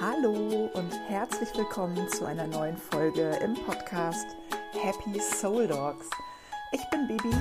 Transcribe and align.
Hallo 0.00 0.70
und 0.72 0.98
herzlich 1.08 1.50
willkommen 1.58 2.08
zu 2.08 2.24
einer 2.24 2.46
neuen 2.46 2.78
Folge 2.78 3.38
im 3.44 3.52
Podcast 3.52 4.28
Happy 4.72 5.20
Soul 5.20 5.66
Dogs. 5.68 6.08
Ich 6.72 6.80
bin 6.88 7.06
Bibi, 7.06 7.36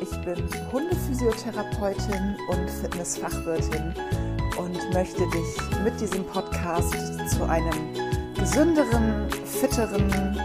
ich 0.00 0.10
bin 0.24 0.48
Hundephysiotherapeutin 0.72 2.38
und 2.48 2.70
Fitnessfachwirtin 2.70 3.92
und 4.56 4.94
möchte 4.94 5.28
dich 5.28 5.82
mit 5.84 6.00
diesem 6.00 6.24
Podcast 6.24 6.94
zu 7.28 7.44
einem 7.44 7.92
gesünderen, 8.34 9.28
fitteren 9.44 10.40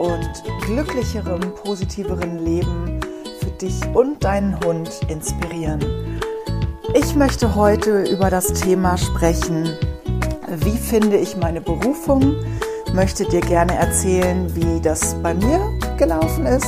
und 0.00 0.42
glücklicheren, 0.66 1.54
positiveren 1.62 2.44
Leben 2.44 3.00
für 3.38 3.50
dich 3.52 3.80
und 3.94 4.24
deinen 4.24 4.58
Hund 4.64 4.90
inspirieren. 5.06 6.20
Ich 6.94 7.14
möchte 7.14 7.54
heute 7.54 8.02
über 8.10 8.28
das 8.28 8.52
Thema 8.54 8.98
sprechen, 8.98 9.68
wie 10.58 10.76
finde 10.76 11.16
ich 11.16 11.36
meine 11.36 11.60
Berufung, 11.60 12.34
möchte 12.92 13.24
dir 13.24 13.40
gerne 13.40 13.74
erzählen, 13.74 14.52
wie 14.54 14.80
das 14.80 15.14
bei 15.22 15.32
mir 15.32 15.60
gelaufen 15.96 16.44
ist, 16.46 16.66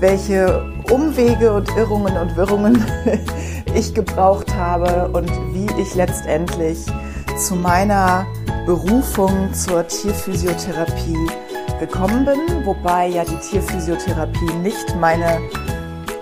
welche 0.00 0.70
Umwege 0.90 1.54
und 1.54 1.74
Irrungen 1.76 2.16
und 2.16 2.36
Wirrungen 2.36 2.84
ich 3.74 3.94
gebraucht 3.94 4.54
habe 4.54 5.08
und 5.12 5.30
wie 5.54 5.66
ich 5.80 5.94
letztendlich 5.94 6.84
zu 7.38 7.56
meiner 7.56 8.26
Berufung 8.66 9.52
zur 9.54 9.86
Tierphysiotherapie 9.86 11.16
gekommen 11.80 12.24
bin, 12.24 12.66
wobei 12.66 13.08
ja 13.08 13.24
die 13.24 13.38
Tierphysiotherapie 13.38 14.52
nicht 14.62 14.94
meine 15.00 15.40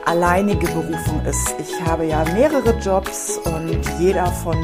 alleinige 0.04 0.66
Berufung 0.66 1.24
ist. 1.26 1.54
Ich 1.58 1.80
habe 1.84 2.06
ja 2.06 2.24
mehrere 2.34 2.74
Jobs 2.78 3.38
und 3.44 3.80
jeder 3.98 4.26
von 4.26 4.56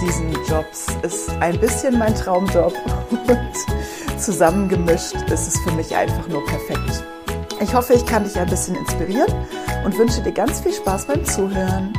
diesen 0.00 0.32
Jobs 0.44 0.86
ist 1.02 1.30
ein 1.40 1.58
bisschen 1.58 1.98
mein 1.98 2.14
Traumjob 2.14 2.72
und 3.10 4.20
zusammengemischt 4.20 5.14
ist 5.30 5.48
es 5.48 5.58
für 5.60 5.72
mich 5.72 5.94
einfach 5.94 6.28
nur 6.28 6.44
perfekt. 6.44 7.04
Ich 7.60 7.74
hoffe, 7.74 7.94
ich 7.94 8.04
kann 8.04 8.24
dich 8.24 8.38
ein 8.38 8.48
bisschen 8.48 8.74
inspirieren 8.74 9.32
und 9.84 9.96
wünsche 9.96 10.22
dir 10.22 10.32
ganz 10.32 10.60
viel 10.60 10.72
Spaß 10.72 11.06
beim 11.06 11.24
Zuhören. 11.24 11.92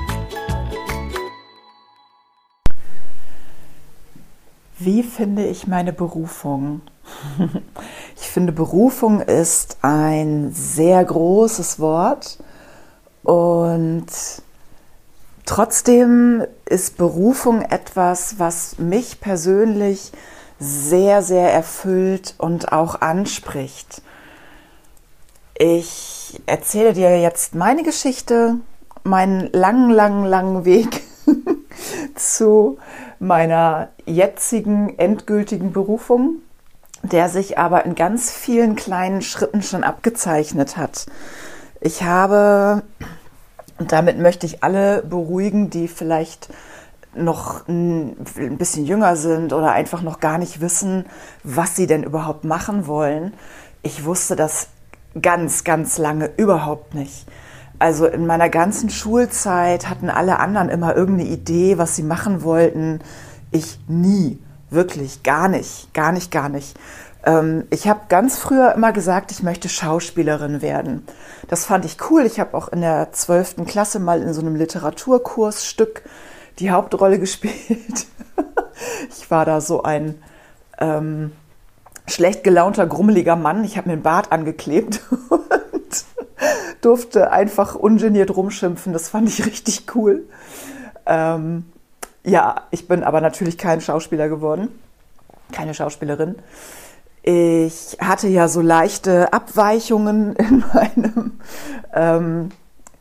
Wie 4.77 5.01
finde 5.01 5.45
ich 5.45 5.67
meine 5.67 5.93
Berufung? 5.93 6.81
Ich 8.19 8.29
finde, 8.29 8.51
Berufung 8.51 9.21
ist 9.21 9.77
ein 9.81 10.51
sehr 10.51 11.03
großes 11.03 11.79
Wort 11.79 12.37
und 13.23 14.07
Trotzdem 15.47 16.45
ist 16.65 16.97
Berufung 16.97 17.61
etwas, 17.61 18.37
was 18.37 18.79
mich 18.79 19.21
persönlich 19.21 20.11
sehr, 20.59 21.23
sehr 21.23 21.53
erfüllt 21.53 22.35
und 22.37 22.73
auch 22.73 22.99
anspricht. 22.99 24.01
Ich 25.57 26.41
erzähle 26.47 26.91
dir 26.91 27.21
jetzt 27.21 27.55
meine 27.55 27.83
Geschichte, 27.83 28.55
meinen 29.03 29.49
langen, 29.53 29.89
langen, 29.89 30.25
langen 30.25 30.65
Weg 30.65 31.01
zu 32.15 32.77
meiner 33.19 33.87
jetzigen 34.05 34.99
endgültigen 34.99 35.71
Berufung, 35.71 36.41
der 37.03 37.29
sich 37.29 37.57
aber 37.57 37.85
in 37.85 37.95
ganz 37.95 38.31
vielen 38.31 38.75
kleinen 38.75 39.21
Schritten 39.21 39.61
schon 39.63 39.85
abgezeichnet 39.85 40.75
hat. 40.75 41.05
Ich 41.79 42.03
habe 42.03 42.83
und 43.79 43.91
damit 43.91 44.19
möchte 44.19 44.45
ich 44.45 44.63
alle 44.63 45.03
beruhigen, 45.03 45.69
die 45.69 45.87
vielleicht 45.87 46.49
noch 47.15 47.67
ein 47.67 48.15
bisschen 48.57 48.85
jünger 48.85 49.15
sind 49.15 49.53
oder 49.53 49.71
einfach 49.71 50.01
noch 50.01 50.19
gar 50.19 50.37
nicht 50.37 50.61
wissen, 50.61 51.05
was 51.43 51.75
sie 51.75 51.87
denn 51.87 52.03
überhaupt 52.03 52.43
machen 52.43 52.87
wollen. 52.87 53.33
Ich 53.81 54.05
wusste 54.05 54.35
das 54.35 54.67
ganz, 55.21 55.63
ganz 55.63 55.97
lange 55.97 56.29
überhaupt 56.37 56.93
nicht. 56.93 57.25
Also 57.79 58.07
in 58.07 58.25
meiner 58.25 58.49
ganzen 58.49 58.89
Schulzeit 58.89 59.89
hatten 59.89 60.09
alle 60.09 60.39
anderen 60.39 60.69
immer 60.69 60.95
irgendeine 60.95 61.29
Idee, 61.29 61.77
was 61.77 61.95
sie 61.95 62.03
machen 62.03 62.43
wollten. 62.43 62.99
Ich 63.51 63.79
nie, 63.87 64.39
wirklich 64.69 65.23
gar 65.23 65.47
nicht, 65.47 65.93
gar 65.93 66.11
nicht, 66.11 66.31
gar 66.31 66.49
nicht. 66.49 66.77
Ähm, 67.25 67.65
ich 67.69 67.87
habe 67.87 68.01
ganz 68.09 68.37
früher 68.37 68.73
immer 68.73 68.91
gesagt, 68.91 69.31
ich 69.31 69.43
möchte 69.43 69.69
Schauspielerin 69.69 70.61
werden. 70.61 71.05
Das 71.47 71.65
fand 71.65 71.85
ich 71.85 71.97
cool. 72.09 72.25
Ich 72.25 72.39
habe 72.39 72.55
auch 72.55 72.69
in 72.69 72.81
der 72.81 73.11
12. 73.11 73.65
Klasse 73.65 73.99
mal 73.99 74.21
in 74.21 74.33
so 74.33 74.41
einem 74.41 74.55
Literaturkursstück 74.55 76.03
die 76.59 76.71
Hauptrolle 76.71 77.19
gespielt. 77.19 78.07
ich 79.09 79.29
war 79.29 79.45
da 79.45 79.61
so 79.61 79.83
ein 79.83 80.21
ähm, 80.79 81.31
schlecht 82.07 82.43
gelaunter, 82.43 82.87
grummeliger 82.87 83.35
Mann. 83.35 83.63
Ich 83.63 83.77
habe 83.77 83.89
mir 83.89 83.97
den 83.97 84.03
Bart 84.03 84.31
angeklebt 84.31 85.01
und 85.29 86.05
durfte 86.81 87.31
einfach 87.31 87.75
ungeniert 87.75 88.35
rumschimpfen. 88.35 88.93
Das 88.93 89.09
fand 89.09 89.29
ich 89.29 89.45
richtig 89.45 89.95
cool. 89.95 90.27
Ähm, 91.05 91.65
ja, 92.23 92.63
ich 92.71 92.87
bin 92.87 93.03
aber 93.03 93.21
natürlich 93.21 93.57
kein 93.57 93.79
Schauspieler 93.81 94.27
geworden, 94.27 94.67
keine 95.53 95.73
Schauspielerin. 95.73 96.35
Ich 97.29 97.97
hatte 97.99 98.29
ja 98.29 98.47
so 98.47 98.61
leichte 98.61 99.33
Abweichungen 99.33 100.33
in 100.37 100.63
meinem, 100.73 101.39
ähm, 101.93 102.49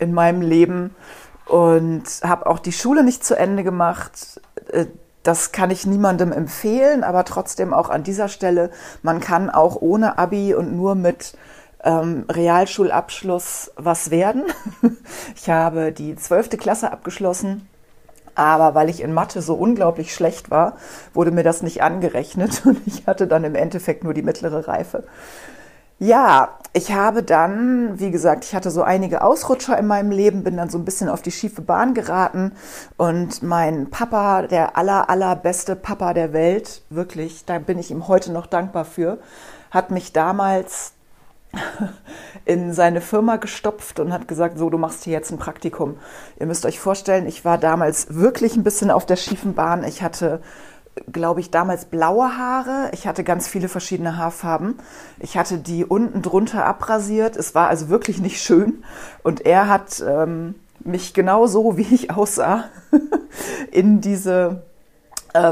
in 0.01 0.13
meinem 0.13 0.41
Leben 0.41 0.97
und 1.47 2.03
habe 2.25 2.47
auch 2.47 2.59
die 2.59 2.73
Schule 2.73 3.05
nicht 3.05 3.25
zu 3.25 3.39
Ende 3.39 3.63
gemacht. 3.63 4.41
Äh, 4.73 4.87
das 5.23 5.53
kann 5.53 5.71
ich 5.71 5.87
niemandem 5.87 6.33
empfehlen, 6.33 7.05
aber 7.05 7.25
trotzdem 7.25 7.73
auch 7.73 7.89
an 7.89 8.03
dieser 8.03 8.27
Stelle, 8.27 8.73
man 9.03 9.21
kann 9.21 9.49
auch 9.49 9.77
ohne 9.81 10.19
Abi 10.19 10.57
und 10.57 10.75
nur 10.75 10.97
mit 10.97 11.39
ähm, 11.85 12.25
Realschulabschluss 12.29 13.71
was 13.77 14.11
werden. 14.11 14.43
Ich 15.37 15.49
habe 15.49 15.93
die 15.93 16.17
zwölfte 16.17 16.57
Klasse 16.57 16.91
abgeschlossen 16.91 17.69
aber 18.37 18.75
weil 18.75 18.89
ich 18.89 19.03
in 19.03 19.13
Mathe 19.13 19.43
so 19.43 19.55
unglaublich 19.55 20.15
schlecht 20.15 20.51
war, 20.51 20.77
wurde 21.13 21.33
mir 21.33 21.43
das 21.43 21.63
nicht 21.63 21.83
angerechnet 21.83 22.63
und 22.67 22.81
ich 22.87 23.07
hatte 23.07 23.27
dann 23.27 23.45
im 23.45 23.55
Endeffekt 23.55 24.05
nur 24.05 24.15
die 24.15 24.23
mittlere 24.23 24.69
Reife. 24.69 25.05
Ja, 25.99 26.59
ich 26.75 26.93
habe 26.93 27.23
dann, 27.23 27.99
wie 27.99 28.11
gesagt, 28.11 28.45
ich 28.45 28.55
hatte 28.55 28.71
so 28.71 28.83
einige 28.83 29.23
Ausrutscher 29.23 29.79
in 29.79 29.87
meinem 29.87 30.11
Leben, 30.11 30.45
bin 30.45 30.59
dann 30.59 30.69
so 30.69 30.77
ein 30.77 30.85
bisschen 30.85 31.09
auf 31.09 31.23
die 31.23 31.31
schiefe 31.31 31.63
Bahn 31.63 31.95
geraten 31.95 32.53
und 32.99 33.43
mein 33.43 33.89
Papa, 33.89 34.43
der 34.43 34.77
aller, 34.77 35.09
allerbeste 35.09 35.75
Papa 35.75 36.13
der 36.13 36.35
Welt, 36.35 36.83
wirklich, 36.91 37.47
da 37.47 37.59
bin 37.59 37.79
ich 37.79 37.91
ihm 37.91 38.09
heute 38.09 38.31
noch 38.31 38.45
dankbar 38.45 38.85
für, 38.85 39.19
hat 39.71 39.91
mich 39.91 40.13
damals 40.13 40.93
in 42.45 42.73
seine 42.73 43.01
Firma 43.01 43.37
gestopft 43.37 44.01
und 44.01 44.13
hat 44.13 44.29
gesagt, 44.29 44.59
so, 44.59 44.71
du 44.71 44.79
machst 44.79 45.05
hier 45.05 45.13
jetzt 45.13 45.31
ein 45.31 45.39
Praktikum. 45.39 45.97
Ihr 46.39 46.47
müsst 46.47 46.67
euch 46.67 46.79
vorstellen, 46.79 47.27
ich 47.27 47.45
war 47.45 47.59
damals 47.59 48.15
wirklich 48.15 48.57
ein 48.57 48.65
bisschen 48.65 48.91
auf 48.91 49.07
der 49.07 49.17
schiefen 49.17 49.55
Bahn. 49.55 49.85
Ich 49.85 50.03
hatte, 50.03 50.41
glaube 51.11 51.41
ich, 51.41 51.51
damals 51.51 51.87
blaue 51.87 52.37
Haare. 52.37 52.91
Ich 52.93 53.07
hatte 53.07 53.25
ganz 53.25 53.49
viele 53.49 53.69
verschiedene 53.69 54.17
Haarfarben. 54.17 54.79
Ich 55.19 55.37
hatte 55.37 55.59
die 55.59 55.85
unten 55.85 56.23
drunter 56.23 56.65
abrasiert. 56.65 57.37
Es 57.37 57.55
war 57.55 57.69
also 57.69 57.89
wirklich 57.89 58.21
nicht 58.21 58.41
schön. 58.41 58.85
Und 59.23 59.45
er 59.45 59.69
hat 59.69 60.03
ähm, 60.07 60.55
mich 60.81 61.15
genau 61.15 61.47
so, 61.47 61.77
wie 61.77 61.95
ich 61.95 62.11
aussah, 62.11 62.65
in 63.73 64.01
diese 64.01 64.63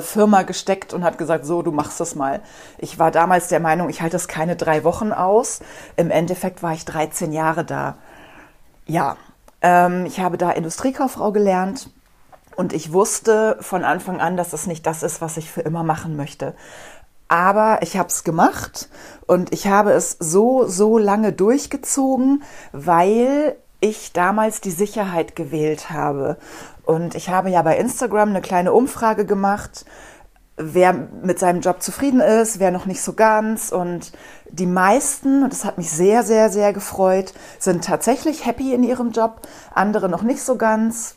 Firma 0.00 0.42
gesteckt 0.42 0.92
und 0.92 1.04
hat 1.04 1.18
gesagt, 1.18 1.44
so, 1.46 1.62
du 1.62 1.72
machst 1.72 2.00
das 2.00 2.14
mal. 2.14 2.40
Ich 2.78 2.98
war 2.98 3.10
damals 3.10 3.48
der 3.48 3.60
Meinung, 3.60 3.88
ich 3.88 4.02
halte 4.02 4.14
das 4.14 4.28
keine 4.28 4.56
drei 4.56 4.84
Wochen 4.84 5.12
aus. 5.12 5.60
Im 5.96 6.10
Endeffekt 6.10 6.62
war 6.62 6.72
ich 6.72 6.84
13 6.84 7.32
Jahre 7.32 7.64
da. 7.64 7.96
Ja, 8.86 9.16
ähm, 9.62 10.06
ich 10.06 10.20
habe 10.20 10.38
da 10.38 10.50
Industriekauffrau 10.50 11.32
gelernt 11.32 11.90
und 12.56 12.72
ich 12.72 12.92
wusste 12.92 13.56
von 13.60 13.84
Anfang 13.84 14.20
an, 14.20 14.36
dass 14.36 14.50
das 14.50 14.66
nicht 14.66 14.86
das 14.86 15.02
ist, 15.02 15.20
was 15.20 15.36
ich 15.36 15.50
für 15.50 15.62
immer 15.62 15.82
machen 15.82 16.16
möchte. 16.16 16.54
Aber 17.28 17.78
ich 17.82 17.96
habe 17.96 18.08
es 18.08 18.22
gemacht 18.22 18.88
und 19.26 19.52
ich 19.52 19.66
habe 19.66 19.92
es 19.92 20.16
so, 20.20 20.66
so 20.66 20.98
lange 20.98 21.32
durchgezogen, 21.32 22.42
weil 22.72 23.56
ich 23.84 24.12
damals 24.12 24.60
die 24.60 24.70
Sicherheit 24.70 25.36
gewählt 25.36 25.90
habe. 25.90 26.38
Und 26.84 27.14
ich 27.14 27.28
habe 27.28 27.50
ja 27.50 27.62
bei 27.62 27.76
Instagram 27.76 28.30
eine 28.30 28.40
kleine 28.40 28.72
Umfrage 28.72 29.26
gemacht, 29.26 29.84
wer 30.56 30.92
mit 31.22 31.38
seinem 31.38 31.60
Job 31.60 31.82
zufrieden 31.82 32.20
ist, 32.20 32.60
wer 32.60 32.70
noch 32.70 32.86
nicht 32.86 33.02
so 33.02 33.12
ganz. 33.12 33.72
Und 33.72 34.12
die 34.50 34.66
meisten, 34.66 35.42
und 35.42 35.52
das 35.52 35.64
hat 35.64 35.76
mich 35.76 35.90
sehr, 35.90 36.22
sehr, 36.22 36.48
sehr 36.48 36.72
gefreut, 36.72 37.34
sind 37.58 37.84
tatsächlich 37.84 38.46
happy 38.46 38.72
in 38.72 38.84
ihrem 38.84 39.10
Job, 39.10 39.42
andere 39.74 40.08
noch 40.08 40.22
nicht 40.22 40.42
so 40.42 40.56
ganz. 40.56 41.16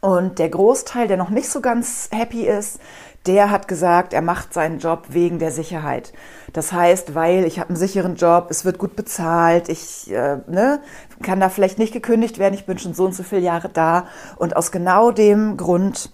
Und 0.00 0.38
der 0.38 0.48
Großteil, 0.48 1.08
der 1.08 1.16
noch 1.16 1.30
nicht 1.30 1.50
so 1.50 1.60
ganz 1.60 2.08
happy 2.12 2.46
ist, 2.46 2.78
der 3.26 3.50
hat 3.50 3.68
gesagt, 3.68 4.12
er 4.12 4.22
macht 4.22 4.54
seinen 4.54 4.78
Job 4.78 5.06
wegen 5.08 5.38
der 5.38 5.50
Sicherheit. 5.50 6.12
Das 6.56 6.72
heißt, 6.72 7.14
weil 7.14 7.44
ich 7.44 7.58
habe 7.58 7.68
einen 7.68 7.76
sicheren 7.76 8.16
Job, 8.16 8.46
es 8.48 8.64
wird 8.64 8.78
gut 8.78 8.96
bezahlt, 8.96 9.68
ich 9.68 10.10
äh, 10.10 10.38
ne, 10.46 10.80
kann 11.22 11.38
da 11.38 11.50
vielleicht 11.50 11.78
nicht 11.78 11.92
gekündigt 11.92 12.38
werden, 12.38 12.54
ich 12.54 12.64
bin 12.64 12.78
schon 12.78 12.94
so 12.94 13.04
und 13.04 13.14
so 13.14 13.24
viele 13.24 13.42
Jahre 13.42 13.68
da. 13.68 14.06
Und 14.36 14.56
aus 14.56 14.72
genau 14.72 15.10
dem 15.10 15.58
Grund 15.58 16.10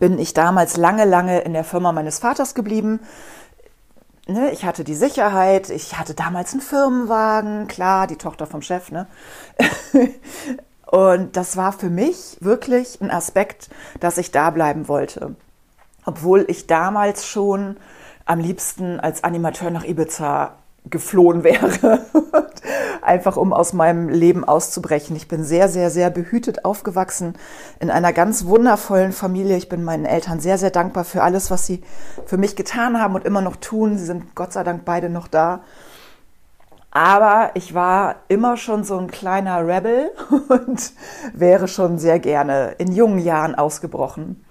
bin 0.00 0.18
ich 0.18 0.34
damals 0.34 0.76
lange, 0.76 1.04
lange 1.04 1.42
in 1.42 1.52
der 1.52 1.62
Firma 1.62 1.92
meines 1.92 2.18
Vaters 2.18 2.56
geblieben. 2.56 2.98
Ne, 4.26 4.50
ich 4.50 4.64
hatte 4.64 4.82
die 4.82 4.96
Sicherheit, 4.96 5.70
ich 5.70 5.96
hatte 5.96 6.14
damals 6.14 6.54
einen 6.54 6.60
Firmenwagen, 6.60 7.68
klar, 7.68 8.08
die 8.08 8.16
Tochter 8.16 8.48
vom 8.48 8.62
Chef, 8.62 8.90
ne? 8.90 9.06
Und 10.86 11.36
das 11.36 11.56
war 11.56 11.72
für 11.72 11.88
mich 11.88 12.38
wirklich 12.40 13.00
ein 13.00 13.12
Aspekt, 13.12 13.70
dass 14.00 14.18
ich 14.18 14.32
da 14.32 14.50
bleiben 14.50 14.88
wollte. 14.88 15.36
Obwohl 16.04 16.46
ich 16.48 16.66
damals 16.66 17.28
schon 17.28 17.76
am 18.28 18.40
liebsten 18.40 19.00
als 19.00 19.24
Animateur 19.24 19.70
nach 19.70 19.84
Ibiza 19.84 20.52
geflohen 20.90 21.44
wäre, 21.44 22.00
einfach 23.02 23.36
um 23.36 23.52
aus 23.52 23.72
meinem 23.72 24.08
Leben 24.08 24.44
auszubrechen. 24.44 25.16
Ich 25.16 25.28
bin 25.28 25.44
sehr, 25.44 25.68
sehr, 25.68 25.90
sehr 25.90 26.10
behütet 26.10 26.64
aufgewachsen 26.64 27.34
in 27.80 27.90
einer 27.90 28.12
ganz 28.12 28.44
wundervollen 28.44 29.12
Familie. 29.12 29.56
Ich 29.56 29.68
bin 29.68 29.82
meinen 29.82 30.04
Eltern 30.04 30.40
sehr, 30.40 30.58
sehr 30.58 30.70
dankbar 30.70 31.04
für 31.04 31.22
alles, 31.22 31.50
was 31.50 31.66
sie 31.66 31.82
für 32.26 32.36
mich 32.36 32.54
getan 32.54 33.00
haben 33.00 33.14
und 33.14 33.24
immer 33.24 33.40
noch 33.40 33.56
tun. 33.56 33.98
Sie 33.98 34.04
sind 34.04 34.34
Gott 34.34 34.52
sei 34.52 34.62
Dank 34.62 34.84
beide 34.84 35.08
noch 35.08 35.26
da. 35.26 35.60
Aber 36.90 37.50
ich 37.54 37.74
war 37.74 38.16
immer 38.28 38.56
schon 38.56 38.84
so 38.84 38.98
ein 38.98 39.10
kleiner 39.10 39.66
Rebel 39.66 40.10
und 40.48 40.92
wäre 41.32 41.68
schon 41.68 41.98
sehr 41.98 42.18
gerne 42.18 42.74
in 42.78 42.92
jungen 42.92 43.18
Jahren 43.18 43.54
ausgebrochen. 43.54 44.44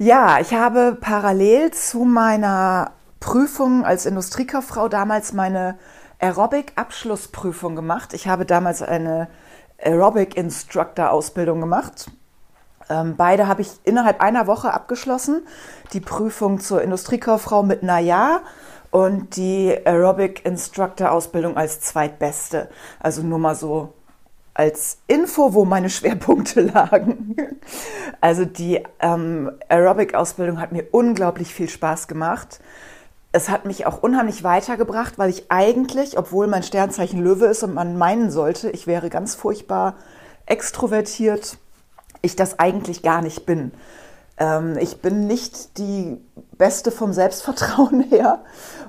Ja, 0.00 0.38
ich 0.38 0.54
habe 0.54 0.96
parallel 1.00 1.72
zu 1.72 2.04
meiner 2.04 2.92
Prüfung 3.18 3.84
als 3.84 4.06
Industriekauffrau 4.06 4.86
damals 4.88 5.32
meine 5.32 5.76
Aerobic-Abschlussprüfung 6.20 7.74
gemacht. 7.74 8.14
Ich 8.14 8.28
habe 8.28 8.46
damals 8.46 8.80
eine 8.80 9.26
Aerobic-Instructor-Ausbildung 9.82 11.60
gemacht. 11.60 12.12
Ähm, 12.88 13.16
beide 13.16 13.48
habe 13.48 13.62
ich 13.62 13.72
innerhalb 13.82 14.20
einer 14.20 14.46
Woche 14.46 14.72
abgeschlossen. 14.72 15.44
Die 15.92 16.00
Prüfung 16.00 16.60
zur 16.60 16.80
Industriekauffrau 16.80 17.64
mit 17.64 17.82
Naja 17.82 18.42
und 18.92 19.34
die 19.34 19.76
Aerobic-Instructor-Ausbildung 19.84 21.56
als 21.56 21.80
zweitbeste. 21.80 22.68
Also 23.00 23.22
nur 23.22 23.40
mal 23.40 23.56
so 23.56 23.94
als 24.58 24.98
Info, 25.06 25.54
wo 25.54 25.64
meine 25.64 25.88
Schwerpunkte 25.90 26.60
lagen. 26.60 27.36
Also 28.20 28.44
die 28.44 28.84
ähm, 29.00 29.50
Aerobic-Ausbildung 29.68 30.60
hat 30.60 30.72
mir 30.72 30.84
unglaublich 30.92 31.54
viel 31.54 31.70
Spaß 31.70 32.08
gemacht 32.08 32.60
es 33.32 33.48
hat 33.48 33.66
mich 33.66 33.86
auch 33.86 34.02
unheimlich 34.02 34.42
weitergebracht, 34.42 35.18
weil 35.18 35.30
ich 35.30 35.50
eigentlich, 35.50 36.18
obwohl 36.18 36.46
mein 36.46 36.62
Sternzeichen 36.62 37.22
Löwe 37.22 37.46
ist 37.46 37.62
und 37.62 37.74
man 37.74 37.98
meinen 37.98 38.30
sollte, 38.30 38.70
ich 38.70 38.86
wäre 38.86 39.10
ganz 39.10 39.34
furchtbar 39.34 39.96
extrovertiert, 40.46 41.58
ich 42.22 42.36
das 42.36 42.58
eigentlich 42.58 43.02
gar 43.02 43.20
nicht 43.20 43.44
bin. 43.44 43.72
Ähm, 44.38 44.78
ich 44.78 45.02
bin 45.02 45.26
nicht 45.26 45.76
die 45.78 46.16
Beste 46.56 46.90
vom 46.90 47.12
Selbstvertrauen 47.12 48.00
her 48.10 48.44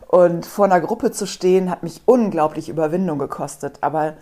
und 0.08 0.46
vor 0.46 0.66
einer 0.66 0.80
Gruppe 0.80 1.12
zu 1.12 1.28
stehen 1.28 1.70
hat 1.70 1.84
mich 1.84 2.02
unglaublich 2.06 2.70
Überwindung 2.70 3.20
gekostet. 3.20 3.80
Aber 3.82 4.16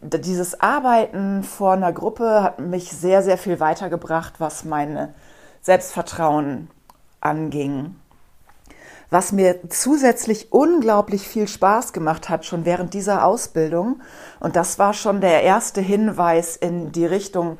dieses 0.00 0.60
Arbeiten 0.60 1.42
vor 1.42 1.72
einer 1.72 1.92
Gruppe 1.92 2.42
hat 2.42 2.58
mich 2.60 2.90
sehr, 2.90 3.22
sehr 3.22 3.38
viel 3.38 3.60
weitergebracht, 3.60 4.34
was 4.38 4.64
mein 4.64 5.14
Selbstvertrauen 5.62 6.70
anging. 7.20 7.96
Was 9.10 9.32
mir 9.32 9.68
zusätzlich 9.70 10.52
unglaublich 10.52 11.26
viel 11.26 11.48
Spaß 11.48 11.94
gemacht 11.94 12.28
hat, 12.28 12.44
schon 12.44 12.66
während 12.66 12.92
dieser 12.92 13.24
Ausbildung, 13.24 14.02
und 14.38 14.54
das 14.54 14.78
war 14.78 14.92
schon 14.92 15.22
der 15.22 15.42
erste 15.42 15.80
Hinweis 15.80 16.56
in 16.56 16.92
die 16.92 17.06
Richtung, 17.06 17.56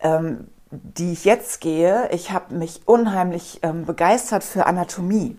ähm, 0.00 0.48
die 0.70 1.12
ich 1.12 1.24
jetzt 1.24 1.60
gehe. 1.60 2.08
Ich 2.12 2.32
habe 2.32 2.54
mich 2.54 2.82
unheimlich 2.86 3.60
ähm, 3.62 3.84
begeistert 3.84 4.42
für 4.42 4.66
Anatomie. 4.66 5.38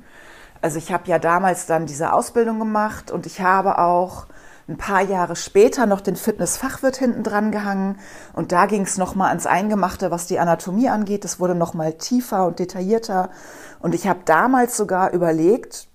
Also 0.62 0.78
ich 0.78 0.92
habe 0.92 1.08
ja 1.08 1.20
damals 1.20 1.66
dann 1.66 1.86
diese 1.86 2.14
Ausbildung 2.14 2.60
gemacht 2.60 3.12
und 3.12 3.26
ich 3.26 3.42
habe 3.42 3.80
auch 3.80 4.28
ein 4.68 4.78
paar 4.78 5.02
Jahre 5.02 5.36
später 5.36 5.86
noch 5.86 6.02
den 6.02 6.16
Fitnessfachwirt 6.16 6.98
hinten 6.98 7.24
dran 7.24 7.52
gehangen 7.52 8.00
und 8.34 8.52
da 8.52 8.66
ging 8.66 8.82
es 8.82 8.98
nochmal 8.98 9.30
ans 9.30 9.46
Eingemachte, 9.46 10.12
was 10.12 10.28
die 10.28 10.40
Anatomie 10.40 10.90
angeht. 10.90 11.24
Es 11.24 11.40
wurde 11.40 11.56
nochmal 11.56 11.94
tiefer 11.94 12.46
und 12.46 12.60
detaillierter 12.60 13.30
und 13.80 13.96
ich 13.96 14.08
habe 14.08 14.20
damals 14.26 14.76
sogar 14.76 15.14
überlegt, 15.14 15.88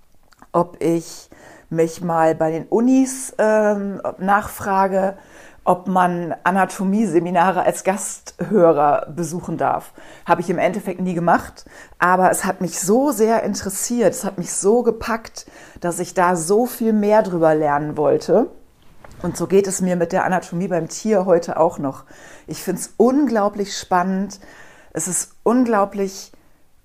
ob 0.52 0.82
ich 0.82 1.28
mich 1.68 2.02
mal 2.02 2.34
bei 2.34 2.50
den 2.50 2.66
Unis 2.66 3.34
ähm, 3.38 4.00
nachfrage, 4.18 5.16
ob 5.64 5.86
man 5.86 6.34
Anatomieseminare 6.42 7.62
als 7.62 7.84
Gasthörer 7.84 9.06
besuchen 9.14 9.58
darf. 9.58 9.92
Habe 10.26 10.40
ich 10.40 10.50
im 10.50 10.58
Endeffekt 10.58 11.00
nie 11.00 11.14
gemacht, 11.14 11.66
aber 11.98 12.30
es 12.30 12.44
hat 12.44 12.60
mich 12.60 12.80
so 12.80 13.12
sehr 13.12 13.42
interessiert, 13.42 14.12
es 14.12 14.24
hat 14.24 14.38
mich 14.38 14.52
so 14.52 14.82
gepackt, 14.82 15.46
dass 15.80 16.00
ich 16.00 16.14
da 16.14 16.36
so 16.36 16.66
viel 16.66 16.92
mehr 16.92 17.22
drüber 17.22 17.54
lernen 17.54 17.96
wollte. 17.96 18.50
Und 19.22 19.36
so 19.36 19.46
geht 19.46 19.68
es 19.68 19.80
mir 19.80 19.96
mit 19.96 20.12
der 20.12 20.24
Anatomie 20.24 20.68
beim 20.68 20.88
Tier 20.88 21.26
heute 21.26 21.58
auch 21.58 21.78
noch. 21.78 22.04
Ich 22.46 22.62
finde 22.62 22.80
es 22.80 22.94
unglaublich 22.96 23.76
spannend. 23.76 24.40
Es 24.92 25.06
ist 25.06 25.36
unglaublich 25.44 26.32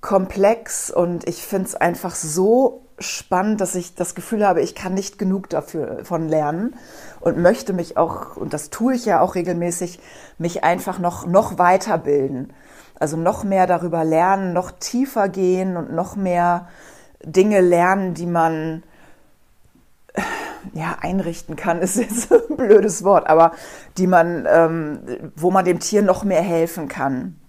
komplex 0.02 0.92
und 0.92 1.28
ich 1.28 1.44
finde 1.44 1.68
es 1.68 1.76
einfach 1.76 2.14
so 2.16 2.84
spannend, 3.00 3.62
dass 3.62 3.76
ich 3.76 3.96
das 3.96 4.16
Gefühl 4.16 4.46
habe, 4.46 4.62
ich 4.62 4.76
kann 4.76 4.94
nicht 4.94 5.18
genug 5.18 5.50
dafür 5.50 6.04
von 6.04 6.28
lernen 6.28 6.76
und 7.20 7.38
möchte 7.38 7.74
mich 7.74 7.98
auch, 7.98 8.38
und 8.38 8.54
das 8.54 8.70
tue 8.70 8.96
ich 8.96 9.06
ja 9.06 9.22
auch 9.22 9.36
regelmäßig, 9.36 10.00
mich 10.38 10.64
einfach 10.64 11.00
noch, 11.00 11.26
noch 11.26 11.58
weiterbilden. 11.58 12.54
Also 13.00 13.18
noch 13.18 13.44
mehr 13.44 13.68
darüber 13.68 14.04
lernen, 14.04 14.54
noch 14.54 14.72
tiefer 14.72 15.30
gehen 15.30 15.78
und 15.78 15.94
noch 15.94 16.16
mehr 16.16 16.68
Dinge 17.24 17.62
lernen, 17.62 18.14
die 18.14 18.26
man 18.26 18.84
ja, 20.74 20.98
einrichten 21.02 21.56
kann, 21.56 21.80
ist 21.82 21.98
jetzt 21.98 22.32
ein 22.32 22.56
blödes 22.56 23.04
Wort, 23.04 23.28
aber 23.28 23.52
die 23.98 24.08
man, 24.08 24.48
ähm, 24.50 25.00
wo 25.36 25.52
man 25.52 25.66
dem 25.66 25.80
Tier 25.80 26.02
noch 26.02 26.24
mehr 26.24 26.42
helfen 26.42 26.88
kann. 26.88 27.40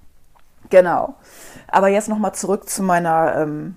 Genau. 0.71 1.15
Aber 1.69 1.89
jetzt 1.89 2.09
nochmal 2.09 2.35
zurück 2.35 2.69
zu 2.69 2.83
meiner, 2.83 3.37
ähm, 3.37 3.77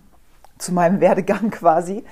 zu 0.57 0.73
meinem 0.73 0.99
Werdegang 1.01 1.49
quasi. 1.51 2.03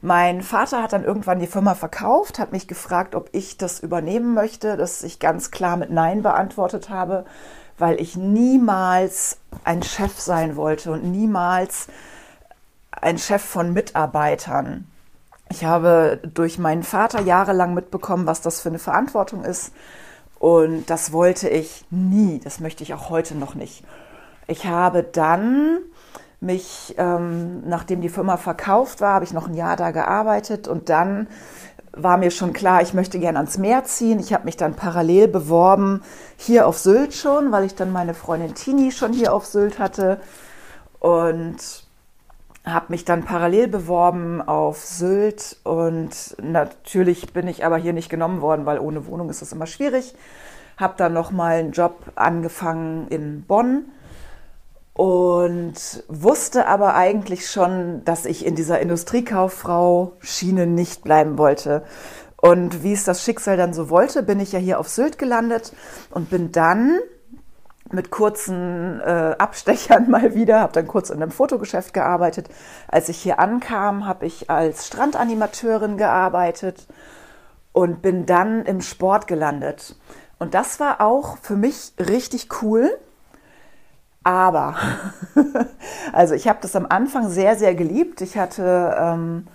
Mein 0.00 0.42
Vater 0.42 0.82
hat 0.82 0.92
dann 0.92 1.04
irgendwann 1.04 1.38
die 1.38 1.46
Firma 1.46 1.74
verkauft, 1.74 2.38
hat 2.38 2.52
mich 2.52 2.68
gefragt, 2.68 3.14
ob 3.14 3.30
ich 3.32 3.56
das 3.56 3.80
übernehmen 3.80 4.34
möchte, 4.34 4.76
das 4.76 5.02
ich 5.02 5.18
ganz 5.18 5.50
klar 5.50 5.78
mit 5.78 5.90
Nein 5.90 6.22
beantwortet 6.22 6.90
habe, 6.90 7.24
weil 7.78 7.98
ich 7.98 8.14
niemals 8.14 9.38
ein 9.64 9.82
Chef 9.82 10.20
sein 10.20 10.56
wollte 10.56 10.92
und 10.92 11.04
niemals 11.04 11.88
ein 12.90 13.16
Chef 13.16 13.42
von 13.42 13.72
Mitarbeitern. 13.72 14.86
Ich 15.54 15.64
habe 15.64 16.18
durch 16.34 16.58
meinen 16.58 16.82
Vater 16.82 17.20
jahrelang 17.20 17.74
mitbekommen, 17.74 18.26
was 18.26 18.40
das 18.40 18.60
für 18.60 18.70
eine 18.70 18.80
Verantwortung 18.80 19.44
ist. 19.44 19.72
Und 20.40 20.90
das 20.90 21.12
wollte 21.12 21.48
ich 21.48 21.84
nie. 21.90 22.40
Das 22.42 22.58
möchte 22.58 22.82
ich 22.82 22.92
auch 22.92 23.08
heute 23.08 23.36
noch 23.36 23.54
nicht. 23.54 23.84
Ich 24.48 24.66
habe 24.66 25.04
dann 25.04 25.78
mich, 26.40 26.96
ähm, 26.98 27.62
nachdem 27.68 28.00
die 28.00 28.08
Firma 28.08 28.36
verkauft 28.36 29.00
war, 29.00 29.14
habe 29.14 29.24
ich 29.24 29.32
noch 29.32 29.46
ein 29.46 29.54
Jahr 29.54 29.76
da 29.76 29.92
gearbeitet 29.92 30.66
und 30.66 30.88
dann 30.88 31.28
war 31.92 32.16
mir 32.16 32.32
schon 32.32 32.52
klar, 32.52 32.82
ich 32.82 32.92
möchte 32.92 33.20
gerne 33.20 33.38
ans 33.38 33.56
Meer 33.56 33.84
ziehen. 33.84 34.18
Ich 34.18 34.32
habe 34.32 34.46
mich 34.46 34.56
dann 34.56 34.74
parallel 34.74 35.28
beworben 35.28 36.02
hier 36.36 36.66
auf 36.66 36.78
Sylt 36.78 37.14
schon, 37.14 37.52
weil 37.52 37.62
ich 37.62 37.76
dann 37.76 37.92
meine 37.92 38.14
Freundin 38.14 38.56
Tini 38.56 38.90
schon 38.90 39.12
hier 39.12 39.32
auf 39.32 39.46
Sylt 39.46 39.78
hatte 39.78 40.18
und 40.98 41.83
habe 42.64 42.86
mich 42.88 43.04
dann 43.04 43.24
parallel 43.24 43.68
beworben 43.68 44.40
auf 44.40 44.84
Sylt 44.84 45.58
und 45.64 46.10
natürlich 46.42 47.32
bin 47.32 47.46
ich 47.46 47.64
aber 47.64 47.76
hier 47.76 47.92
nicht 47.92 48.08
genommen 48.08 48.40
worden, 48.40 48.64
weil 48.64 48.78
ohne 48.78 49.06
Wohnung 49.06 49.28
ist 49.28 49.42
das 49.42 49.52
immer 49.52 49.66
schwierig. 49.66 50.14
Habe 50.78 50.94
dann 50.96 51.12
noch 51.12 51.30
mal 51.30 51.56
einen 51.56 51.72
Job 51.72 52.12
angefangen 52.14 53.06
in 53.08 53.44
Bonn 53.44 53.84
und 54.94 56.04
wusste 56.08 56.66
aber 56.66 56.94
eigentlich 56.94 57.50
schon, 57.50 58.02
dass 58.04 58.24
ich 58.24 58.46
in 58.46 58.54
dieser 58.54 58.80
Industriekauffrau 58.80 60.12
Schiene 60.20 60.66
nicht 60.66 61.04
bleiben 61.04 61.36
wollte. 61.36 61.84
Und 62.36 62.82
wie 62.82 62.92
es 62.92 63.04
das 63.04 63.24
Schicksal 63.24 63.56
dann 63.56 63.74
so 63.74 63.90
wollte, 63.90 64.22
bin 64.22 64.40
ich 64.40 64.52
ja 64.52 64.58
hier 64.58 64.78
auf 64.78 64.88
Sylt 64.88 65.18
gelandet 65.18 65.72
und 66.10 66.30
bin 66.30 66.50
dann 66.50 66.98
mit 67.92 68.10
kurzen 68.10 69.00
äh, 69.00 69.34
Abstechern 69.38 70.10
mal 70.10 70.34
wieder, 70.34 70.60
habe 70.60 70.72
dann 70.72 70.86
kurz 70.86 71.10
in 71.10 71.22
einem 71.22 71.30
Fotogeschäft 71.30 71.94
gearbeitet. 71.94 72.48
Als 72.88 73.08
ich 73.08 73.18
hier 73.18 73.38
ankam, 73.38 74.06
habe 74.06 74.26
ich 74.26 74.50
als 74.50 74.86
Strandanimateurin 74.86 75.96
gearbeitet 75.96 76.86
und 77.72 78.02
bin 78.02 78.26
dann 78.26 78.64
im 78.64 78.80
Sport 78.80 79.26
gelandet. 79.26 79.96
Und 80.38 80.54
das 80.54 80.80
war 80.80 81.00
auch 81.00 81.38
für 81.38 81.56
mich 81.56 81.92
richtig 81.98 82.48
cool. 82.62 82.90
Aber, 84.22 84.76
also 86.12 86.34
ich 86.34 86.48
habe 86.48 86.58
das 86.62 86.74
am 86.76 86.86
Anfang 86.86 87.28
sehr, 87.28 87.56
sehr 87.56 87.74
geliebt. 87.74 88.22
Ich 88.22 88.38
hatte 88.38 88.96
ähm, 88.98 89.46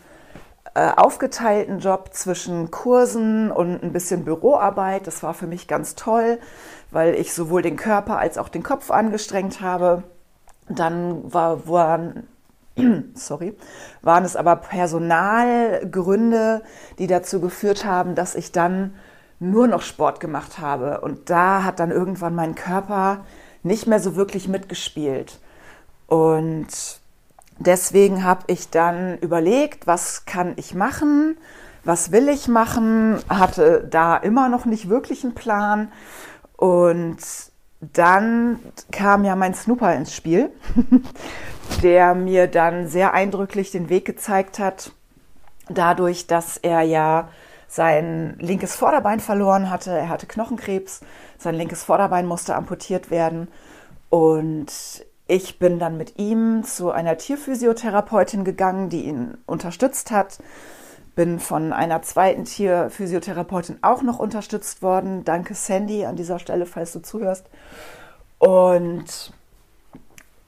äh, 0.76 0.92
aufgeteilten 0.96 1.80
Job 1.80 2.10
zwischen 2.14 2.72
Kursen 2.72 3.52
und 3.52 3.84
ein 3.84 3.94
bisschen 3.94 4.26
Büroarbeit. 4.26 5.08
Das 5.08 5.24
war 5.24 5.34
für 5.34 5.48
mich 5.48 5.68
ganz 5.68 5.96
toll 5.96 6.40
weil 6.92 7.16
ich 7.16 7.34
sowohl 7.34 7.62
den 7.62 7.76
Körper 7.76 8.18
als 8.18 8.38
auch 8.38 8.50
den 8.50 8.64
Kopf 8.64 8.92
angestrengt 8.92 9.62
habe. 9.62 10.04
Dann 10.68 11.34
war, 11.34 11.68
waren, 11.68 12.28
sorry, 13.14 13.56
waren 14.02 14.26
es 14.26 14.36
aber 14.36 14.56
Personalgründe, 14.56 16.64
die 16.98 17.08
dazu 17.08 17.42
geführt 17.42 17.86
haben, 17.86 18.16
dass 18.16 18.36
ich 18.36 18.52
dann 18.52 18.96
nur 19.40 19.68
noch 19.68 19.82
Sport 19.82 20.20
gemacht 20.20 20.60
habe. 20.60 21.02
Und 21.02 21.30
da 21.30 21.64
hat 21.64 21.80
dann 21.80 21.92
irgendwann 21.92 22.36
mein 22.36 22.56
Körper 22.56 23.26
nicht 23.64 23.88
mehr 23.88 24.00
so 24.00 24.16
wirklich 24.16 24.48
mitgespielt. 24.48 25.40
Und 26.08 26.99
deswegen 27.60 28.24
habe 28.24 28.44
ich 28.48 28.70
dann 28.70 29.18
überlegt, 29.20 29.88
was 29.88 30.26
kann 30.26 30.54
ich 30.56 30.74
machen, 30.74 31.38
was 31.84 32.12
will 32.12 32.30
ich 32.30 32.48
machen, 32.48 33.20
hatte 33.30 33.88
da 33.90 34.18
immer 34.18 34.50
noch 34.50 34.66
nicht 34.66 34.90
wirklich 34.90 35.24
einen 35.24 35.36
Plan. 35.36 35.92
Und 36.58 37.18
dann 37.80 38.60
kam 38.92 39.24
ja 39.24 39.36
mein 39.36 39.54
Snooper 39.54 39.96
ins 39.96 40.14
Spiel, 40.14 40.52
der 41.84 42.16
mir 42.16 42.48
dann 42.48 42.88
sehr 42.88 43.14
eindrücklich 43.14 43.72
den 43.72 43.90
Weg 43.90 44.06
gezeigt 44.06 44.60
hat, 44.60 44.92
dadurch, 45.70 46.28
dass 46.28 46.58
er 46.58 46.82
ja 46.82 47.30
sein 47.68 48.36
linkes 48.40 48.76
Vorderbein 48.76 49.20
verloren 49.20 49.70
hatte. 49.70 49.92
Er 49.92 50.10
hatte 50.10 50.26
Knochenkrebs, 50.26 51.02
sein 51.38 51.56
linkes 51.56 51.84
Vorderbein 51.84 52.26
musste 52.26 52.56
amputiert 52.56 53.12
werden. 53.12 53.48
Und 54.10 55.06
ich 55.30 55.60
bin 55.60 55.78
dann 55.78 55.96
mit 55.96 56.18
ihm 56.18 56.64
zu 56.64 56.90
einer 56.90 57.16
Tierphysiotherapeutin 57.16 58.44
gegangen, 58.44 58.90
die 58.90 59.06
ihn 59.06 59.38
unterstützt 59.46 60.10
hat. 60.10 60.40
Bin 61.14 61.40
von 61.40 61.72
einer 61.72 62.02
zweiten 62.02 62.46
Tierphysiotherapeutin 62.46 63.78
auch 63.84 64.02
noch 64.02 64.18
unterstützt 64.18 64.82
worden. 64.82 65.24
Danke 65.26 65.54
Sandy 65.54 66.04
an 66.06 66.16
dieser 66.16 66.40
Stelle, 66.40 66.66
falls 66.66 66.94
du 66.94 67.02
zuhörst. 67.02 67.46
Und 68.40 69.32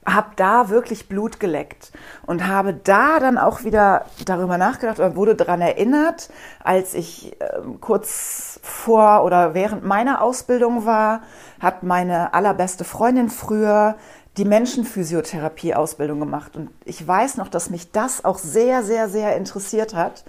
habe 0.04 0.30
da 0.36 0.68
wirklich 0.68 1.08
Blut 1.08 1.38
geleckt 1.38 1.92
und 2.26 2.46
habe 2.46 2.74
da 2.74 3.20
dann 3.20 3.38
auch 3.38 3.62
wieder 3.62 4.06
darüber 4.24 4.58
nachgedacht 4.58 4.98
oder 4.98 5.14
wurde 5.14 5.36
daran 5.36 5.60
erinnert, 5.60 6.28
als 6.62 6.94
ich 6.94 7.40
äh, 7.40 7.60
kurz 7.80 8.58
vor 8.62 9.24
oder 9.24 9.54
während 9.54 9.84
meiner 9.84 10.20
Ausbildung 10.20 10.86
war, 10.86 11.22
hat 11.60 11.84
meine 11.84 12.34
allerbeste 12.34 12.84
Freundin 12.84 13.30
früher 13.30 13.96
die 14.38 14.44
Menschenphysiotherapie-Ausbildung 14.44 16.18
gemacht. 16.18 16.56
Und 16.56 16.70
ich 16.84 17.06
weiß 17.06 17.36
noch, 17.36 17.48
dass 17.48 17.70
mich 17.70 17.92
das 17.92 18.24
auch 18.24 18.38
sehr, 18.38 18.82
sehr, 18.82 19.08
sehr 19.08 19.36
interessiert 19.36 19.94
hat. 19.94 20.24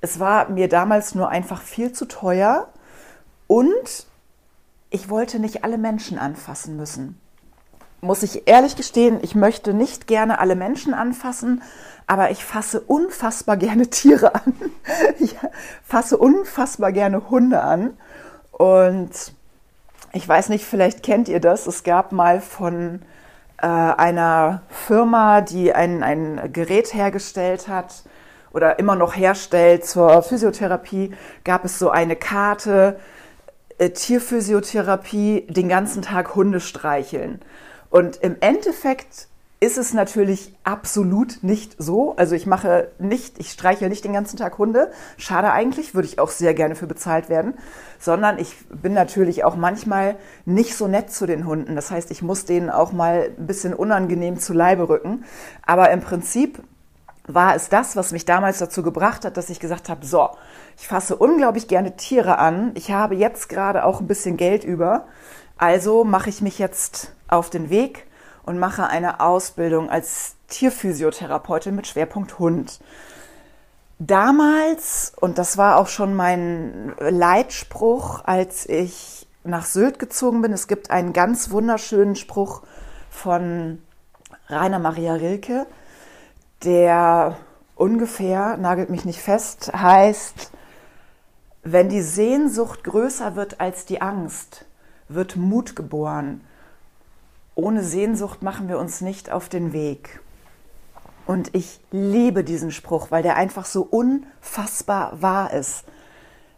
Es 0.00 0.20
war 0.20 0.50
mir 0.50 0.68
damals 0.68 1.14
nur 1.14 1.30
einfach 1.30 1.62
viel 1.62 1.92
zu 1.92 2.04
teuer 2.04 2.68
und 3.48 4.06
ich 4.90 5.08
wollte 5.08 5.40
nicht 5.40 5.64
alle 5.64 5.78
Menschen 5.78 6.18
anfassen 6.18 6.76
müssen 6.76 7.18
muss 8.04 8.22
ich 8.22 8.46
ehrlich 8.46 8.76
gestehen, 8.76 9.18
ich 9.22 9.34
möchte 9.34 9.74
nicht 9.74 10.06
gerne 10.06 10.38
alle 10.38 10.54
Menschen 10.54 10.94
anfassen, 10.94 11.62
aber 12.06 12.30
ich 12.30 12.44
fasse 12.44 12.80
unfassbar 12.80 13.56
gerne 13.56 13.86
Tiere 13.90 14.34
an. 14.34 14.54
Ich 15.18 15.36
fasse 15.82 16.16
unfassbar 16.18 16.92
gerne 16.92 17.30
Hunde 17.30 17.62
an. 17.62 17.96
Und 18.52 19.10
ich 20.12 20.28
weiß 20.28 20.50
nicht, 20.50 20.64
vielleicht 20.64 21.02
kennt 21.02 21.28
ihr 21.28 21.40
das. 21.40 21.66
Es 21.66 21.82
gab 21.82 22.12
mal 22.12 22.40
von 22.40 23.02
äh, 23.60 23.66
einer 23.66 24.62
Firma, 24.68 25.40
die 25.40 25.72
ein, 25.72 26.02
ein 26.02 26.52
Gerät 26.52 26.94
hergestellt 26.94 27.68
hat 27.68 28.04
oder 28.52 28.78
immer 28.78 28.94
noch 28.94 29.16
herstellt 29.16 29.84
zur 29.84 30.22
Physiotherapie, 30.22 31.12
gab 31.42 31.64
es 31.64 31.78
so 31.78 31.90
eine 31.90 32.14
Karte, 32.14 33.00
äh, 33.78 33.90
Tierphysiotherapie, 33.90 35.46
den 35.48 35.68
ganzen 35.68 36.02
Tag 36.02 36.36
Hunde 36.36 36.60
streicheln. 36.60 37.40
Und 37.90 38.16
im 38.16 38.36
Endeffekt 38.40 39.28
ist 39.64 39.78
es 39.78 39.94
natürlich 39.94 40.54
absolut 40.62 41.38
nicht 41.42 41.76
so. 41.78 42.14
Also 42.16 42.34
ich 42.34 42.44
mache 42.44 42.88
nicht, 42.98 43.38
ich 43.38 43.50
streiche 43.50 43.88
nicht 43.88 44.04
den 44.04 44.12
ganzen 44.12 44.36
Tag 44.36 44.58
Hunde. 44.58 44.90
Schade 45.16 45.52
eigentlich, 45.52 45.94
würde 45.94 46.06
ich 46.06 46.18
auch 46.18 46.28
sehr 46.28 46.52
gerne 46.52 46.74
für 46.74 46.86
bezahlt 46.86 47.30
werden. 47.30 47.54
Sondern 47.98 48.38
ich 48.38 48.56
bin 48.68 48.92
natürlich 48.92 49.42
auch 49.42 49.56
manchmal 49.56 50.16
nicht 50.44 50.76
so 50.76 50.86
nett 50.86 51.10
zu 51.10 51.24
den 51.24 51.46
Hunden. 51.46 51.76
Das 51.76 51.90
heißt, 51.90 52.10
ich 52.10 52.20
muss 52.20 52.44
denen 52.44 52.68
auch 52.68 52.92
mal 52.92 53.30
ein 53.38 53.46
bisschen 53.46 53.72
unangenehm 53.72 54.38
zu 54.38 54.52
Leibe 54.52 54.88
rücken. 54.88 55.24
Aber 55.64 55.90
im 55.92 56.00
Prinzip 56.00 56.62
war 57.26 57.54
es 57.54 57.70
das, 57.70 57.96
was 57.96 58.12
mich 58.12 58.26
damals 58.26 58.58
dazu 58.58 58.82
gebracht 58.82 59.24
hat, 59.24 59.38
dass 59.38 59.48
ich 59.48 59.60
gesagt 59.60 59.88
habe, 59.88 60.04
so, 60.04 60.28
ich 60.76 60.86
fasse 60.86 61.16
unglaublich 61.16 61.68
gerne 61.68 61.96
Tiere 61.96 62.36
an. 62.36 62.72
Ich 62.74 62.90
habe 62.90 63.14
jetzt 63.14 63.48
gerade 63.48 63.84
auch 63.84 64.00
ein 64.00 64.06
bisschen 64.06 64.36
Geld 64.36 64.62
über. 64.62 65.06
Also 65.56 66.04
mache 66.04 66.28
ich 66.28 66.42
mich 66.42 66.58
jetzt 66.58 67.12
auf 67.34 67.50
den 67.50 67.70
Weg 67.70 68.06
und 68.44 68.58
mache 68.58 68.86
eine 68.86 69.20
Ausbildung 69.20 69.90
als 69.90 70.36
Tierphysiotherapeutin 70.48 71.74
mit 71.74 71.86
Schwerpunkt 71.86 72.38
Hund. 72.38 72.80
Damals, 73.98 75.12
und 75.20 75.38
das 75.38 75.56
war 75.56 75.76
auch 75.78 75.88
schon 75.88 76.14
mein 76.14 76.94
Leitspruch, 76.98 78.24
als 78.24 78.68
ich 78.68 79.26
nach 79.44 79.64
Sylt 79.64 79.98
gezogen 79.98 80.42
bin, 80.42 80.52
es 80.52 80.68
gibt 80.68 80.90
einen 80.90 81.12
ganz 81.12 81.50
wunderschönen 81.50 82.16
Spruch 82.16 82.62
von 83.10 83.80
Rainer 84.48 84.78
Maria 84.78 85.14
Rilke, 85.14 85.66
der 86.64 87.36
ungefähr, 87.76 88.56
nagelt 88.56 88.90
mich 88.90 89.04
nicht 89.04 89.20
fest, 89.20 89.72
heißt, 89.74 90.50
wenn 91.62 91.88
die 91.88 92.02
Sehnsucht 92.02 92.84
größer 92.84 93.36
wird 93.36 93.60
als 93.60 93.86
die 93.86 94.02
Angst, 94.02 94.66
wird 95.08 95.36
Mut 95.36 95.76
geboren 95.76 96.42
ohne 97.54 97.84
Sehnsucht 97.84 98.42
machen 98.42 98.68
wir 98.68 98.78
uns 98.78 99.00
nicht 99.00 99.30
auf 99.30 99.48
den 99.48 99.72
Weg. 99.72 100.20
Und 101.26 101.54
ich 101.54 101.80
liebe 101.90 102.44
diesen 102.44 102.70
Spruch, 102.70 103.10
weil 103.10 103.22
der 103.22 103.36
einfach 103.36 103.64
so 103.64 103.82
unfassbar 103.82 105.22
wahr 105.22 105.52
ist. 105.52 105.84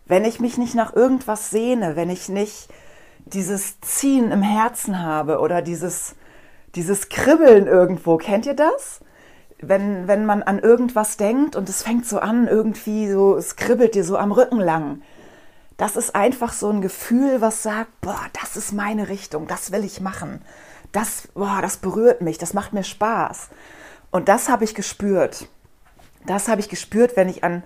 Wenn 0.07 0.25
ich 0.25 0.41
mich 0.41 0.59
nicht 0.59 0.75
nach 0.75 0.95
irgendwas 0.95 1.51
sehne, 1.51 1.97
wenn 1.97 2.11
ich 2.11 2.29
nicht 2.29 2.69
dieses 3.27 3.81
Ziehen 3.81 4.33
im 4.33 4.43
Herzen 4.43 5.03
habe 5.03 5.39
oder 5.39 5.63
dieses, 5.63 6.17
dieses 6.75 7.09
Kribbeln 7.09 7.67
irgendwo, 7.67 8.17
kennt 8.17 8.47
ihr 8.47 8.55
das? 8.55 9.01
Wenn, 9.61 10.07
wenn 10.07 10.27
man 10.27 10.43
an 10.43 10.59
irgendwas 10.59 11.17
denkt 11.17 11.57
und 11.57 11.69
es 11.69 11.83
fängt 11.83 12.07
so 12.07 12.19
an, 12.19 12.47
irgendwie 12.47 13.11
so, 13.11 13.37
es 13.37 13.57
kribbelt 13.57 13.95
dir 13.95 14.05
so 14.05 14.17
am 14.17 14.33
Rücken 14.33 14.61
lang. 14.61 15.03
Das 15.77 15.97
ist 15.97 16.15
einfach 16.15 16.53
so 16.53 16.71
ein 16.71 16.81
Gefühl, 16.81 17.41
was 17.41 17.63
sagt, 17.63 18.01
boah, 18.01 18.21
das 18.41 18.57
ist 18.57 18.73
meine 18.73 19.09
Richtung, 19.09 19.47
das 19.47 19.73
will 19.73 19.85
ich 19.85 20.01
machen 20.01 20.41
das, 20.97 21.29
boah, 21.35 21.59
das 21.61 21.77
berührt 21.77 22.23
mich, 22.23 22.39
das 22.39 22.55
macht 22.55 22.73
mir 22.73 22.83
Spaß. 22.83 23.51
Und 24.11 24.29
das 24.29 24.49
habe 24.49 24.65
ich 24.65 24.75
gespürt. 24.75 25.47
Das 26.25 26.49
habe 26.49 26.61
ich 26.61 26.71
gespürt, 26.71 27.17
wenn 27.17 27.29
ich 27.29 27.45
an 27.45 27.63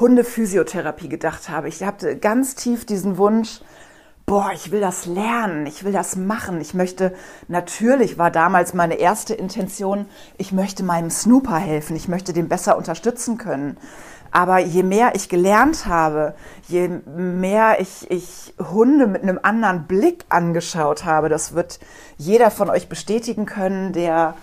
Hundephysiotherapie 0.00 1.08
gedacht 1.08 1.48
habe. 1.48 1.68
Ich 1.68 1.84
hatte 1.84 2.18
ganz 2.18 2.56
tief 2.56 2.84
diesen 2.84 3.16
Wunsch, 3.16 3.60
boah, 4.26 4.50
ich 4.52 4.72
will 4.72 4.80
das 4.80 5.06
lernen, 5.06 5.66
ich 5.66 5.84
will 5.84 5.92
das 5.92 6.16
machen. 6.16 6.60
Ich 6.60 6.74
möchte, 6.74 7.14
natürlich 7.46 8.18
war 8.18 8.32
damals 8.32 8.74
meine 8.74 8.94
erste 8.94 9.34
Intention, 9.34 10.06
ich 10.36 10.50
möchte 10.50 10.82
meinem 10.82 11.10
Snooper 11.10 11.58
helfen, 11.58 11.94
ich 11.94 12.08
möchte 12.08 12.32
den 12.32 12.48
besser 12.48 12.76
unterstützen 12.76 13.38
können. 13.38 13.76
Aber 14.34 14.58
je 14.58 14.82
mehr 14.82 15.12
ich 15.14 15.28
gelernt 15.28 15.86
habe, 15.86 16.34
je 16.66 16.88
mehr 16.88 17.80
ich, 17.80 18.10
ich 18.10 18.52
Hunde 18.58 19.06
mit 19.06 19.22
einem 19.22 19.38
anderen 19.40 19.86
Blick 19.86 20.24
angeschaut 20.28 21.04
habe, 21.04 21.28
das 21.28 21.54
wird 21.54 21.78
jeder 22.18 22.50
von 22.50 22.68
euch 22.68 22.88
bestätigen 22.88 23.46
können, 23.46 23.92
der 23.92 24.34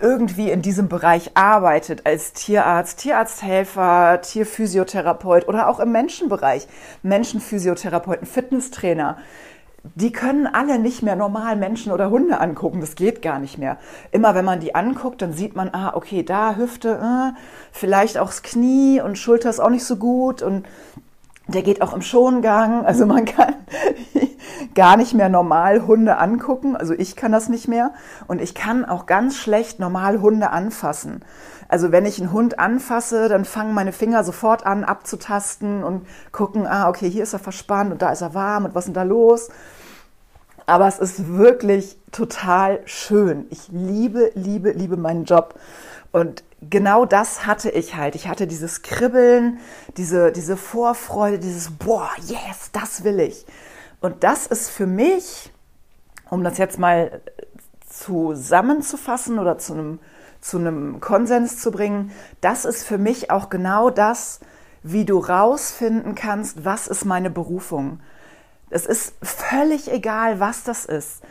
irgendwie 0.00 0.50
in 0.50 0.60
diesem 0.60 0.88
Bereich 0.88 1.36
arbeitet, 1.36 2.04
als 2.04 2.32
Tierarzt, 2.32 2.98
Tierarzthelfer, 2.98 4.22
Tierphysiotherapeut 4.22 5.46
oder 5.46 5.68
auch 5.68 5.78
im 5.78 5.92
Menschenbereich, 5.92 6.66
Menschenphysiotherapeuten, 7.04 8.26
Fitnesstrainer 8.26 9.18
die 9.82 10.12
können 10.12 10.46
alle 10.46 10.78
nicht 10.78 11.02
mehr 11.02 11.16
normal 11.16 11.56
Menschen 11.56 11.92
oder 11.92 12.10
Hunde 12.10 12.40
angucken. 12.40 12.80
Das 12.80 12.94
geht 12.94 13.22
gar 13.22 13.38
nicht 13.38 13.58
mehr. 13.58 13.78
Immer 14.12 14.34
wenn 14.34 14.44
man 14.44 14.60
die 14.60 14.74
anguckt, 14.74 15.22
dann 15.22 15.32
sieht 15.32 15.56
man, 15.56 15.70
ah, 15.72 15.92
okay, 15.94 16.22
da 16.22 16.56
Hüfte, 16.56 17.00
äh, 17.02 17.38
vielleicht 17.72 18.18
auch 18.18 18.26
das 18.26 18.42
Knie 18.42 19.00
und 19.00 19.16
Schulter 19.16 19.48
ist 19.48 19.60
auch 19.60 19.70
nicht 19.70 19.84
so 19.84 19.96
gut 19.96 20.42
und 20.42 20.66
der 21.48 21.62
geht 21.62 21.82
auch 21.82 21.94
im 21.94 22.02
Schongang. 22.02 22.84
Also 22.90 23.06
man 23.06 23.24
kann 23.24 23.54
gar 24.74 24.96
nicht 24.96 25.14
mehr 25.14 25.28
normal 25.28 25.86
Hunde 25.86 26.18
angucken. 26.18 26.76
Also 26.76 26.94
ich 26.94 27.16
kann 27.16 27.32
das 27.32 27.48
nicht 27.48 27.68
mehr. 27.68 27.92
Und 28.28 28.40
ich 28.40 28.54
kann 28.54 28.84
auch 28.84 29.06
ganz 29.06 29.36
schlecht 29.36 29.80
normal 29.80 30.20
Hunde 30.20 30.50
anfassen. 30.50 31.22
Also 31.70 31.92
wenn 31.92 32.04
ich 32.04 32.20
einen 32.20 32.32
Hund 32.32 32.58
anfasse, 32.58 33.28
dann 33.28 33.44
fangen 33.44 33.74
meine 33.74 33.92
Finger 33.92 34.24
sofort 34.24 34.66
an 34.66 34.82
abzutasten 34.82 35.84
und 35.84 36.04
gucken, 36.32 36.66
ah, 36.66 36.88
okay, 36.88 37.08
hier 37.08 37.22
ist 37.22 37.32
er 37.32 37.38
verspannt 37.38 37.92
und 37.92 38.02
da 38.02 38.10
ist 38.10 38.22
er 38.22 38.34
warm 38.34 38.64
und 38.64 38.74
was 38.74 38.86
ist 38.86 38.88
denn 38.88 38.94
da 38.94 39.04
los? 39.04 39.50
Aber 40.66 40.88
es 40.88 40.98
ist 40.98 41.36
wirklich 41.36 41.96
total 42.10 42.80
schön. 42.86 43.46
Ich 43.50 43.68
liebe, 43.68 44.32
liebe, 44.34 44.72
liebe 44.72 44.96
meinen 44.96 45.26
Job. 45.26 45.60
Und 46.10 46.42
genau 46.60 47.04
das 47.04 47.46
hatte 47.46 47.70
ich 47.70 47.94
halt. 47.94 48.16
Ich 48.16 48.26
hatte 48.26 48.48
dieses 48.48 48.82
Kribbeln, 48.82 49.60
diese, 49.96 50.32
diese 50.32 50.56
Vorfreude, 50.56 51.38
dieses, 51.38 51.70
boah, 51.70 52.10
yes, 52.26 52.70
das 52.72 53.04
will 53.04 53.20
ich. 53.20 53.46
Und 54.00 54.24
das 54.24 54.48
ist 54.48 54.70
für 54.70 54.86
mich, 54.86 55.52
um 56.30 56.42
das 56.42 56.58
jetzt 56.58 56.80
mal 56.80 57.20
zusammenzufassen 57.88 59.38
oder 59.38 59.56
zu 59.58 59.74
einem, 59.74 59.98
zu 60.40 60.58
einem 60.58 61.00
Konsens 61.00 61.60
zu 61.60 61.70
bringen, 61.70 62.12
das 62.40 62.64
ist 62.64 62.84
für 62.84 62.98
mich 62.98 63.30
auch 63.30 63.50
genau 63.50 63.90
das, 63.90 64.40
wie 64.82 65.04
du 65.04 65.18
rausfinden 65.18 66.14
kannst, 66.14 66.64
was 66.64 66.86
ist 66.86 67.04
meine 67.04 67.30
Berufung. 67.30 68.00
Es 68.70 68.86
ist 68.86 69.14
völlig 69.22 69.92
egal, 69.92 70.40
was 70.40 70.64
das 70.64 70.84
ist. 70.84 71.22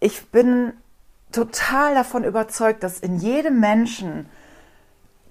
Ich 0.00 0.30
bin 0.30 0.72
total 1.32 1.94
davon 1.94 2.24
überzeugt, 2.24 2.82
dass 2.82 3.00
in 3.00 3.18
jedem 3.18 3.60
Menschen 3.60 4.28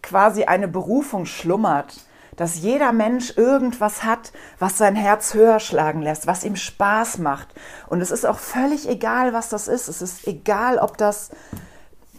quasi 0.03 0.43
eine 0.43 0.67
Berufung 0.67 1.25
schlummert, 1.25 2.01
dass 2.35 2.59
jeder 2.59 2.91
Mensch 2.91 3.37
irgendwas 3.37 4.03
hat, 4.03 4.33
was 4.59 4.77
sein 4.77 4.95
Herz 4.95 5.33
höher 5.33 5.59
schlagen 5.59 6.01
lässt, 6.01 6.27
was 6.27 6.43
ihm 6.43 6.57
Spaß 6.57 7.17
macht. 7.19 7.47
Und 7.87 8.01
es 8.01 8.11
ist 8.11 8.25
auch 8.25 8.39
völlig 8.39 8.89
egal, 8.89 9.33
was 9.33 9.49
das 9.49 9.67
ist. 9.67 9.87
Es 9.87 10.01
ist 10.01 10.27
egal, 10.27 10.77
ob 10.77 10.97
das 10.97 11.31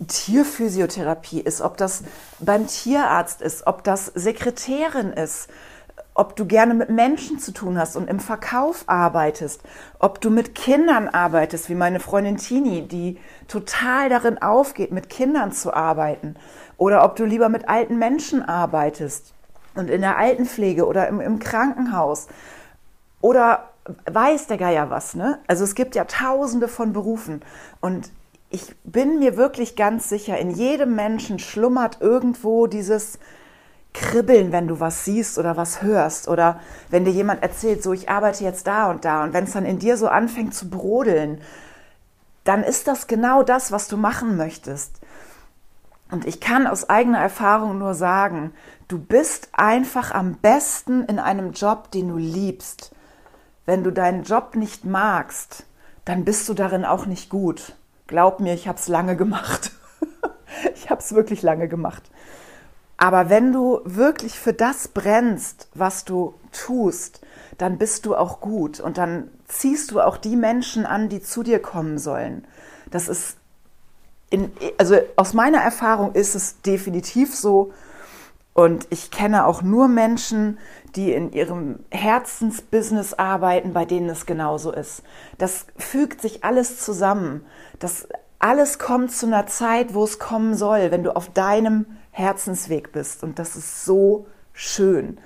Tierphysiotherapie 0.06 1.40
ist, 1.40 1.60
ob 1.60 1.76
das 1.76 2.02
beim 2.38 2.66
Tierarzt 2.66 3.40
ist, 3.42 3.66
ob 3.66 3.84
das 3.84 4.06
Sekretärin 4.06 5.12
ist, 5.12 5.48
ob 6.14 6.34
du 6.34 6.46
gerne 6.46 6.74
mit 6.74 6.88
Menschen 6.88 7.38
zu 7.38 7.52
tun 7.52 7.78
hast 7.78 7.96
und 7.96 8.08
im 8.08 8.20
Verkauf 8.20 8.84
arbeitest, 8.86 9.60
ob 9.98 10.20
du 10.20 10.30
mit 10.30 10.54
Kindern 10.54 11.08
arbeitest, 11.08 11.68
wie 11.68 11.74
meine 11.74 12.00
Freundin 12.00 12.38
Tini, 12.38 12.88
die 12.88 13.18
total 13.48 14.08
darin 14.08 14.40
aufgeht, 14.40 14.92
mit 14.92 15.10
Kindern 15.10 15.52
zu 15.52 15.74
arbeiten, 15.74 16.36
oder 16.78 17.04
ob 17.04 17.16
du 17.16 17.24
lieber 17.24 17.48
mit 17.48 17.68
alten 17.68 17.98
Menschen 17.98 18.42
arbeitest 18.42 19.32
und 19.74 19.90
in 19.90 20.00
der 20.00 20.16
Altenpflege 20.18 20.86
oder 20.86 21.08
im, 21.08 21.20
im 21.20 21.38
Krankenhaus 21.38 22.28
oder 23.20 23.70
weiß 24.10 24.46
der 24.46 24.56
Geier 24.56 24.90
was, 24.90 25.14
ne? 25.14 25.38
Also 25.46 25.64
es 25.64 25.74
gibt 25.74 25.94
ja 25.94 26.04
tausende 26.04 26.68
von 26.68 26.92
Berufen 26.92 27.42
und 27.80 28.10
ich 28.50 28.76
bin 28.84 29.18
mir 29.18 29.36
wirklich 29.36 29.76
ganz 29.76 30.08
sicher, 30.08 30.38
in 30.38 30.50
jedem 30.50 30.94
Menschen 30.94 31.38
schlummert 31.38 32.00
irgendwo 32.00 32.66
dieses 32.66 33.18
Kribbeln, 33.92 34.52
wenn 34.52 34.68
du 34.68 34.78
was 34.78 35.04
siehst 35.04 35.38
oder 35.38 35.56
was 35.56 35.82
hörst 35.82 36.28
oder 36.28 36.60
wenn 36.90 37.04
dir 37.04 37.12
jemand 37.12 37.42
erzählt, 37.42 37.82
so 37.82 37.92
ich 37.92 38.08
arbeite 38.10 38.44
jetzt 38.44 38.66
da 38.66 38.90
und 38.90 39.04
da 39.04 39.24
und 39.24 39.32
wenn 39.32 39.44
es 39.44 39.52
dann 39.52 39.64
in 39.64 39.78
dir 39.78 39.96
so 39.96 40.08
anfängt 40.08 40.54
zu 40.54 40.68
brodeln, 40.68 41.40
dann 42.44 42.62
ist 42.62 42.86
das 42.88 43.06
genau 43.06 43.42
das, 43.42 43.72
was 43.72 43.88
du 43.88 43.96
machen 43.96 44.36
möchtest. 44.36 45.00
Und 46.10 46.26
ich 46.26 46.40
kann 46.40 46.66
aus 46.66 46.88
eigener 46.88 47.18
Erfahrung 47.18 47.78
nur 47.78 47.94
sagen, 47.94 48.52
du 48.86 48.98
bist 48.98 49.48
einfach 49.52 50.12
am 50.12 50.34
besten 50.34 51.04
in 51.06 51.18
einem 51.18 51.52
Job, 51.52 51.90
den 51.90 52.08
du 52.08 52.16
liebst. 52.16 52.94
Wenn 53.64 53.82
du 53.82 53.90
deinen 53.90 54.22
Job 54.22 54.54
nicht 54.54 54.84
magst, 54.84 55.64
dann 56.04 56.24
bist 56.24 56.48
du 56.48 56.54
darin 56.54 56.84
auch 56.84 57.06
nicht 57.06 57.28
gut. 57.28 57.74
Glaub 58.06 58.40
mir, 58.40 58.54
ich 58.54 58.68
habe 58.68 58.78
es 58.78 58.88
lange 58.88 59.16
gemacht. 59.16 59.72
ich 60.75 60.90
habe 60.90 61.00
es 61.00 61.14
wirklich 61.14 61.42
lange 61.42 61.68
gemacht. 61.68 62.02
Aber 62.98 63.28
wenn 63.28 63.52
du 63.52 63.80
wirklich 63.84 64.38
für 64.38 64.52
das 64.52 64.88
brennst, 64.88 65.68
was 65.75 66.04
du 66.04 66.34
tust, 66.52 67.20
dann 67.58 67.78
bist 67.78 68.06
du 68.06 68.14
auch 68.14 68.40
gut 68.40 68.80
und 68.80 68.96
dann 68.96 69.30
ziehst 69.46 69.90
du 69.90 70.00
auch 70.00 70.16
die 70.16 70.36
Menschen 70.36 70.86
an, 70.86 71.08
die 71.08 71.20
zu 71.20 71.42
dir 71.42 71.60
kommen 71.60 71.98
sollen. 71.98 72.46
Das 72.90 73.08
ist 73.08 73.36
in, 74.30 74.50
also 74.78 74.96
aus 75.16 75.34
meiner 75.34 75.58
Erfahrung 75.58 76.14
ist 76.14 76.34
es 76.34 76.60
definitiv 76.62 77.34
so. 77.34 77.72
Und 78.56 78.86
ich 78.88 79.10
kenne 79.10 79.44
auch 79.44 79.60
nur 79.60 79.86
Menschen, 79.86 80.56
die 80.94 81.12
in 81.12 81.30
ihrem 81.30 81.80
Herzensbusiness 81.90 83.12
arbeiten, 83.12 83.75
bei 83.75 83.84
denen 83.84 84.08
es 84.08 84.25
genauso 84.25 84.72
ist. 84.72 85.02
Das 85.36 85.66
fügt 85.76 86.22
sich 86.22 86.42
alles 86.42 86.80
zusammen. 86.82 87.44
Das 87.80 88.08
alles 88.38 88.78
kommt 88.78 89.12
zu 89.12 89.26
einer 89.26 89.46
Zeit, 89.46 89.92
wo 89.92 90.04
es 90.04 90.18
kommen 90.18 90.54
soll, 90.54 90.90
wenn 90.90 91.04
du 91.04 91.14
auf 91.14 91.28
deinem 91.28 91.85
Herzensweg 92.12 92.92
bist. 92.92 93.22
Und 93.22 93.38
das 93.38 93.57
ist 93.57 93.85
so 93.85 94.26
schön. 94.54 95.18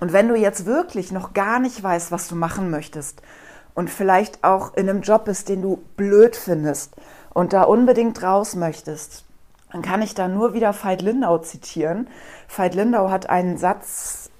Und 0.00 0.12
wenn 0.12 0.26
du 0.26 0.34
jetzt 0.34 0.66
wirklich 0.66 1.12
noch 1.12 1.32
gar 1.32 1.60
nicht 1.60 1.80
weißt, 1.80 2.10
was 2.10 2.26
du 2.26 2.34
machen 2.34 2.70
möchtest 2.70 3.22
und 3.74 3.88
vielleicht 3.88 4.42
auch 4.42 4.74
in 4.74 4.90
einem 4.90 5.02
Job 5.02 5.26
bist, 5.26 5.48
den 5.48 5.62
du 5.62 5.78
blöd 5.96 6.34
findest 6.34 6.96
und 7.32 7.52
da 7.52 7.62
unbedingt 7.62 8.20
raus 8.20 8.56
möchtest, 8.56 9.25
dann 9.76 9.82
kann 9.82 10.00
ich 10.00 10.14
da 10.14 10.26
nur 10.26 10.54
wieder 10.54 10.72
Veit 10.72 11.02
Lindau 11.02 11.36
zitieren. 11.36 12.08
Veit 12.48 12.74
Lindau 12.74 13.10
hat 13.10 13.28
einen 13.28 13.58
Satz 13.58 14.30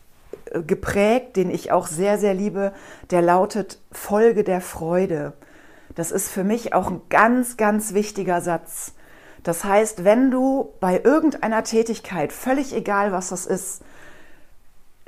äh, 0.50 0.62
geprägt, 0.62 1.36
den 1.36 1.50
ich 1.50 1.72
auch 1.72 1.88
sehr, 1.88 2.16
sehr 2.16 2.32
liebe, 2.32 2.72
der 3.10 3.20
lautet 3.20 3.78
Folge 3.92 4.44
der 4.44 4.62
Freude. 4.62 5.34
Das 5.94 6.10
ist 6.10 6.30
für 6.30 6.42
mich 6.42 6.72
auch 6.72 6.90
ein 6.90 7.02
ganz, 7.10 7.58
ganz 7.58 7.92
wichtiger 7.92 8.40
Satz. 8.40 8.94
Das 9.42 9.62
heißt, 9.62 10.04
wenn 10.04 10.30
du 10.30 10.72
bei 10.80 11.02
irgendeiner 11.04 11.64
Tätigkeit, 11.64 12.32
völlig 12.32 12.74
egal 12.74 13.12
was 13.12 13.28
das 13.28 13.44
ist, 13.44 13.82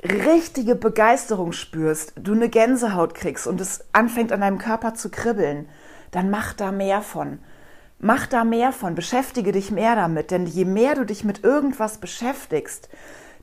richtige 0.03 0.75
Begeisterung 0.75 1.53
spürst, 1.53 2.13
du 2.17 2.33
eine 2.33 2.49
Gänsehaut 2.49 3.15
kriegst 3.15 3.47
und 3.47 3.59
es 3.59 3.83
anfängt 3.93 4.31
an 4.31 4.41
deinem 4.41 4.59
Körper 4.59 4.93
zu 4.93 5.09
kribbeln, 5.09 5.67
dann 6.11 6.29
mach 6.29 6.53
da 6.53 6.71
mehr 6.71 7.01
von. 7.01 7.39
Mach 7.99 8.27
da 8.27 8.45
mehr 8.45 8.71
von, 8.71 8.95
beschäftige 8.95 9.51
dich 9.51 9.71
mehr 9.71 9.95
damit, 9.95 10.31
denn 10.31 10.45
je 10.45 10.63
mehr 10.63 10.95
du 10.95 11.05
dich 11.05 11.25
mit 11.25 11.43
irgendwas 11.43 11.97
beschäftigst, 11.97 12.87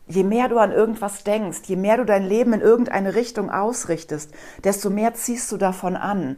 je 0.07 0.25
mehr 0.25 0.49
du 0.49 0.59
an 0.59 0.73
irgendwas 0.73 1.25
denkst, 1.25 1.61
je 1.67 1.77
mehr 1.77 1.99
du 1.99 2.07
dein 2.07 2.25
Leben 2.25 2.55
in 2.55 2.63
irgendeine 2.63 3.15
Richtung 3.15 3.51
ausrichtest, 3.51 4.33
desto 4.65 4.89
mehr 4.89 5.13
ziehst 5.13 5.53
du 5.53 5.59
davon 5.59 5.95
an. 5.95 6.37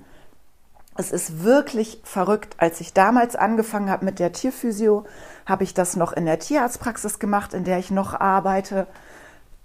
Es 0.97 1.13
ist 1.13 1.45
wirklich 1.45 2.01
verrückt. 2.03 2.57
Als 2.59 2.81
ich 2.81 2.93
damals 2.93 3.37
angefangen 3.37 3.89
habe 3.89 4.05
mit 4.05 4.19
der 4.19 4.33
Tierphysio, 4.33 5.05
habe 5.47 5.63
ich 5.63 5.73
das 5.73 5.95
noch 5.95 6.13
in 6.13 6.27
der 6.27 6.41
Tierarztpraxis 6.41 7.21
gemacht, 7.21 7.55
in 7.55 7.63
der 7.63 7.79
ich 7.79 7.93
noch 7.93 8.19
arbeite. 8.19 8.89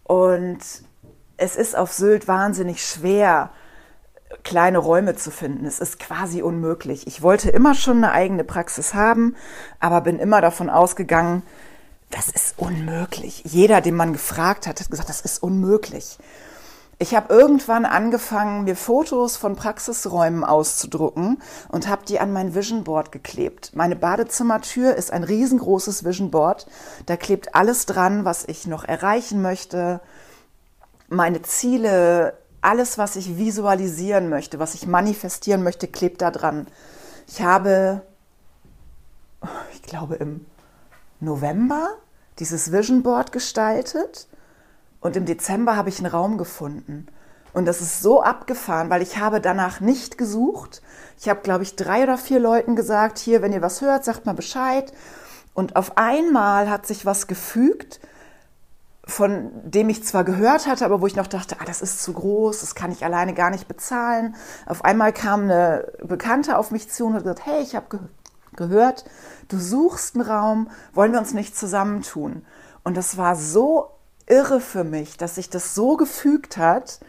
Und 0.03 0.59
es 1.37 1.55
ist 1.55 1.75
auf 1.75 1.91
Sylt 1.91 2.27
wahnsinnig 2.27 2.85
schwer, 2.85 3.49
kleine 4.43 4.77
Räume 4.77 5.15
zu 5.15 5.31
finden. 5.31 5.65
Es 5.65 5.79
ist 5.79 5.99
quasi 5.99 6.41
unmöglich. 6.41 7.07
Ich 7.07 7.21
wollte 7.21 7.49
immer 7.49 7.75
schon 7.75 7.97
eine 7.97 8.11
eigene 8.11 8.43
Praxis 8.43 8.93
haben, 8.93 9.35
aber 9.79 10.01
bin 10.01 10.19
immer 10.19 10.41
davon 10.41 10.69
ausgegangen, 10.69 11.43
das 12.09 12.29
ist 12.29 12.55
unmöglich. 12.57 13.43
Jeder, 13.45 13.81
den 13.81 13.95
man 13.95 14.13
gefragt 14.13 14.67
hat, 14.67 14.79
hat 14.79 14.91
gesagt, 14.91 15.09
das 15.09 15.21
ist 15.21 15.41
unmöglich. 15.41 16.17
Ich 16.99 17.15
habe 17.15 17.33
irgendwann 17.33 17.85
angefangen, 17.85 18.65
mir 18.65 18.75
Fotos 18.75 19.35
von 19.35 19.55
Praxisräumen 19.55 20.43
auszudrucken 20.43 21.41
und 21.69 21.87
habe 21.87 22.05
die 22.05 22.19
an 22.19 22.31
mein 22.31 22.53
Vision 22.53 22.83
Board 22.83 23.11
geklebt. 23.11 23.71
Meine 23.73 23.95
Badezimmertür 23.95 24.95
ist 24.95 25.11
ein 25.11 25.23
riesengroßes 25.23 26.05
Vision 26.05 26.29
Board. 26.29 26.67
Da 27.07 27.17
klebt 27.17 27.55
alles 27.55 27.87
dran, 27.87 28.25
was 28.25 28.45
ich 28.47 28.67
noch 28.67 28.83
erreichen 28.83 29.41
möchte, 29.41 30.01
meine 31.09 31.41
Ziele, 31.41 32.37
alles, 32.63 32.97
was 32.97 33.15
ich 33.15 33.37
visualisieren 33.37 34.29
möchte, 34.29 34.59
was 34.59 34.73
ich 34.73 34.87
manifestieren 34.87 35.63
möchte, 35.63 35.87
klebt 35.87 36.21
da 36.21 36.31
dran. 36.31 36.67
Ich 37.27 37.41
habe, 37.41 38.01
ich 39.73 39.81
glaube, 39.81 40.15
im 40.15 40.45
November 41.19 41.89
dieses 42.39 42.71
Vision 42.71 43.03
Board 43.03 43.31
gestaltet 43.31 44.27
und 45.01 45.15
im 45.15 45.25
Dezember 45.25 45.75
habe 45.75 45.89
ich 45.89 45.99
einen 45.99 46.07
Raum 46.07 46.37
gefunden. 46.37 47.07
Und 47.53 47.65
das 47.65 47.81
ist 47.81 48.01
so 48.01 48.23
abgefahren, 48.23 48.89
weil 48.89 49.03
ich 49.03 49.19
habe 49.19 49.39
danach 49.39 49.79
nicht 49.79 50.17
gesucht. 50.17 50.81
Ich 51.19 51.29
habe, 51.29 51.41
glaube 51.41 51.63
ich, 51.63 51.75
drei 51.75 52.03
oder 52.03 52.17
vier 52.17 52.39
Leuten 52.39 52.75
gesagt, 52.75 53.19
hier, 53.19 53.41
wenn 53.41 53.53
ihr 53.53 53.61
was 53.61 53.81
hört, 53.81 54.03
sagt 54.03 54.25
mal 54.25 54.33
Bescheid. 54.33 54.91
Und 55.53 55.75
auf 55.75 55.97
einmal 55.97 56.69
hat 56.69 56.87
sich 56.87 57.05
was 57.05 57.27
gefügt, 57.27 57.99
von 59.13 59.51
dem 59.63 59.89
ich 59.89 60.03
zwar 60.03 60.23
gehört 60.23 60.67
hatte, 60.67 60.85
aber 60.85 60.99
wo 60.99 61.07
ich 61.07 61.15
noch 61.15 61.27
dachte, 61.27 61.57
ah, 61.59 61.65
das 61.65 61.81
ist 61.81 62.01
zu 62.01 62.13
groß, 62.13 62.61
das 62.61 62.75
kann 62.75 62.91
ich 62.91 63.05
alleine 63.05 63.33
gar 63.33 63.51
nicht 63.51 63.67
bezahlen. 63.67 64.35
Auf 64.65 64.83
einmal 64.83 65.13
kam 65.13 65.43
eine 65.43 65.91
Bekannte 66.03 66.57
auf 66.57 66.71
mich 66.71 66.89
zu 66.89 67.05
und 67.05 67.13
hat 67.13 67.23
gesagt, 67.23 67.45
hey, 67.45 67.61
ich 67.61 67.75
habe 67.75 67.85
ge 67.89 67.99
gehört, 68.55 69.03
du 69.47 69.57
suchst 69.57 70.13
einen 70.13 70.27
Raum, 70.27 70.69
wollen 70.93 71.11
wir 71.11 71.17
uns 71.19 71.33
nicht 71.33 71.57
zusammentun? 71.57 72.45
Und 72.83 72.95
das 72.95 73.17
war 73.17 73.35
so 73.35 73.89
irre 74.27 74.59
für 74.59 74.83
mich, 74.83 75.17
dass 75.17 75.35
sich 75.35 75.49
das 75.49 75.73
so 75.73 75.97
gefügt 75.97 76.57
hat. 76.57 76.99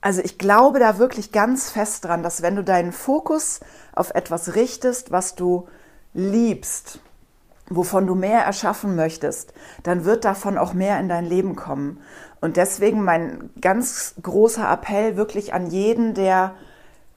Also 0.00 0.22
ich 0.22 0.38
glaube 0.38 0.78
da 0.78 0.96
wirklich 0.96 1.32
ganz 1.32 1.68
fest 1.68 2.06
dran, 2.06 2.22
dass 2.22 2.40
wenn 2.40 2.56
du 2.56 2.64
deinen 2.64 2.92
Fokus 2.92 3.60
auf 3.94 4.14
etwas 4.14 4.54
richtest, 4.54 5.10
was 5.10 5.34
du 5.34 5.68
liebst, 6.14 7.00
wovon 7.76 8.06
du 8.06 8.14
mehr 8.14 8.40
erschaffen 8.42 8.96
möchtest, 8.96 9.52
dann 9.82 10.04
wird 10.04 10.24
davon 10.24 10.58
auch 10.58 10.74
mehr 10.74 10.98
in 11.00 11.08
dein 11.08 11.24
Leben 11.24 11.56
kommen. 11.56 12.00
Und 12.40 12.56
deswegen 12.56 13.02
mein 13.02 13.50
ganz 13.60 14.14
großer 14.22 14.70
Appell 14.70 15.16
wirklich 15.16 15.54
an 15.54 15.66
jeden, 15.66 16.14
der 16.14 16.54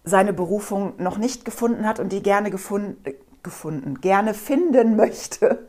seine 0.04 0.34
Berufung 0.34 0.94
noch 0.98 1.18
nicht 1.18 1.46
gefunden 1.46 1.88
hat 1.88 2.00
und 2.00 2.12
die 2.12 2.22
gerne 2.22 2.52
gefunden, 2.52 2.98
gefunden 3.44 4.02
gerne 4.02 4.34
finden 4.34 4.96
möchte. 4.98 5.65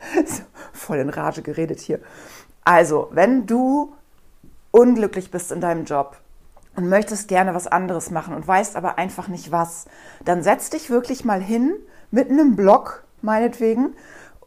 voll 0.72 0.98
in 0.98 1.08
Rage 1.08 1.42
geredet 1.42 1.80
hier. 1.80 2.00
Also, 2.64 3.08
wenn 3.12 3.46
du 3.46 3.94
unglücklich 4.72 5.30
bist 5.30 5.52
in 5.52 5.60
deinem 5.60 5.84
Job, 5.84 6.18
und 6.76 6.88
möchtest 6.88 7.28
gerne 7.28 7.54
was 7.54 7.66
anderes 7.66 8.10
machen 8.10 8.34
und 8.34 8.46
weißt 8.46 8.76
aber 8.76 8.98
einfach 8.98 9.28
nicht 9.28 9.50
was, 9.50 9.86
dann 10.24 10.42
setz 10.42 10.70
dich 10.70 10.90
wirklich 10.90 11.24
mal 11.24 11.40
hin 11.40 11.74
mit 12.10 12.30
einem 12.30 12.54
Blog, 12.54 13.04
meinetwegen, 13.22 13.94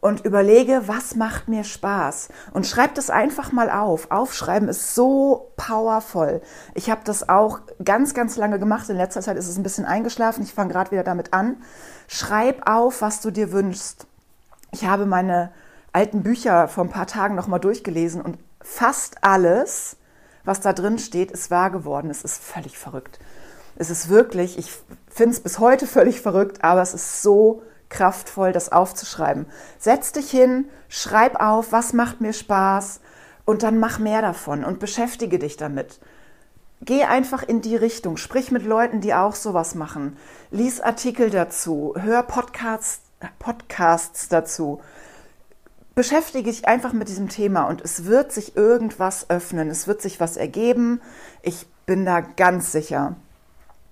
und 0.01 0.25
überlege, 0.25 0.83
was 0.85 1.15
macht 1.15 1.47
mir 1.47 1.63
Spaß 1.63 2.29
und 2.53 2.65
schreib 2.65 2.95
das 2.95 3.09
einfach 3.09 3.51
mal 3.51 3.69
auf. 3.69 4.11
Aufschreiben 4.11 4.69
ist 4.69 4.95
so 4.95 5.51
powerful. 5.57 6.41
Ich 6.73 6.89
habe 6.89 7.01
das 7.03 7.27
auch 7.27 7.59
ganz, 7.83 8.13
ganz 8.13 8.37
lange 8.37 8.59
gemacht. 8.59 8.89
In 8.89 8.97
letzter 8.97 9.21
Zeit 9.21 9.37
ist 9.37 9.47
es 9.47 9.57
ein 9.57 9.63
bisschen 9.63 9.85
eingeschlafen. 9.85 10.43
Ich 10.43 10.53
fange 10.53 10.71
gerade 10.71 10.91
wieder 10.91 11.03
damit 11.03 11.33
an. 11.33 11.57
Schreib 12.07 12.69
auf, 12.69 13.01
was 13.01 13.21
du 13.21 13.31
dir 13.31 13.51
wünschst. 13.51 14.07
Ich 14.71 14.85
habe 14.85 15.05
meine 15.05 15.51
alten 15.91 16.23
Bücher 16.23 16.67
vor 16.67 16.83
ein 16.83 16.89
paar 16.89 17.07
Tagen 17.07 17.35
noch 17.35 17.47
mal 17.47 17.59
durchgelesen 17.59 18.21
und 18.21 18.37
fast 18.61 19.23
alles 19.23 19.97
was 20.49 20.61
da 20.61 20.73
drin 20.73 20.97
steht, 20.97 21.31
ist 21.31 21.51
wahr 21.51 21.69
geworden. 21.69 22.09
Es 22.09 22.23
ist 22.23 22.41
völlig 22.41 22.77
verrückt. 22.77 23.19
Es 23.75 23.89
ist 23.89 24.09
wirklich, 24.09 24.57
ich 24.57 24.71
finde 25.07 25.35
es 25.35 25.41
bis 25.41 25.59
heute 25.59 25.85
völlig 25.85 26.21
verrückt, 26.21 26.63
aber 26.63 26.81
es 26.81 26.93
ist 26.93 27.21
so 27.21 27.61
kraftvoll, 27.89 28.51
das 28.51 28.71
aufzuschreiben. 28.71 29.45
Setz 29.77 30.11
dich 30.11 30.29
hin, 30.29 30.69
schreib 30.87 31.39
auf, 31.41 31.71
was 31.71 31.93
macht 31.93 32.21
mir 32.21 32.33
Spaß 32.33 33.01
und 33.45 33.63
dann 33.63 33.79
mach 33.79 33.99
mehr 33.99 34.21
davon 34.21 34.63
und 34.63 34.79
beschäftige 34.79 35.39
dich 35.39 35.57
damit. 35.57 35.99
Geh 36.81 37.03
einfach 37.03 37.43
in 37.43 37.61
die 37.61 37.75
Richtung, 37.75 38.15
sprich 38.17 38.51
mit 38.51 38.63
Leuten, 38.63 39.01
die 39.01 39.13
auch 39.13 39.35
sowas 39.35 39.75
machen. 39.75 40.17
Lies 40.51 40.79
Artikel 40.79 41.29
dazu, 41.29 41.93
hör 41.97 42.23
Podcasts, 42.23 43.01
Podcasts 43.37 44.29
dazu 44.29 44.79
beschäftige 45.99 46.49
dich 46.49 46.65
einfach 46.65 46.93
mit 46.93 47.09
diesem 47.09 47.27
Thema 47.27 47.63
und 47.63 47.81
es 47.81 48.05
wird 48.05 48.31
sich 48.31 48.55
irgendwas 48.55 49.29
öffnen, 49.29 49.69
es 49.69 49.85
wird 49.85 50.01
sich 50.01 50.21
was 50.21 50.37
ergeben. 50.37 51.01
Ich 51.41 51.65
bin 51.85 52.05
da 52.05 52.21
ganz 52.21 52.71
sicher. 52.71 53.17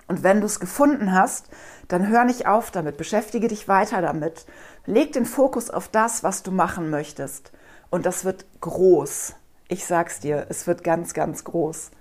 Und 0.08 0.24
wenn 0.24 0.40
du 0.40 0.46
es 0.46 0.60
gefunden 0.60 1.14
hast, 1.14 1.48
dann 1.88 2.08
hör 2.08 2.24
nicht 2.24 2.48
auf 2.48 2.72
damit, 2.72 2.98
beschäftige 2.98 3.48
dich 3.48 3.68
weiter 3.68 4.02
damit. 4.02 4.46
Leg 4.86 5.14
den 5.14 5.26
Fokus 5.26 5.70
auf 5.70 5.90
das, 5.90 6.24
was 6.24 6.44
du 6.44 6.52
machen 6.52 6.90
möchtest. 6.90 7.52
Und 7.90 8.06
das 8.06 8.26
wird 8.26 8.46
groß. 8.62 9.34
Ich 9.68 9.86
sag's 9.86 10.20
dir, 10.20 10.48
es 10.50 10.66
wird 10.68 10.84
ganz, 10.84 11.14
ganz 11.14 11.44
groß. 11.44 11.92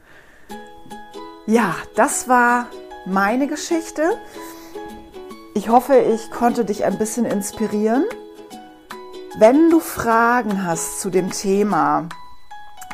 Ja, 1.47 1.75
das 1.95 2.29
war 2.29 2.67
meine 3.07 3.47
Geschichte. 3.47 4.03
Ich 5.55 5.69
hoffe, 5.69 5.97
ich 5.97 6.31
konnte 6.31 6.65
dich 6.65 6.85
ein 6.85 6.99
bisschen 6.99 7.25
inspirieren. 7.25 8.05
Wenn 9.39 9.71
du 9.71 9.81
Fragen 9.81 10.65
hast 10.65 11.01
zu 11.01 11.11
dem 11.11 11.31
Thema 11.31 12.09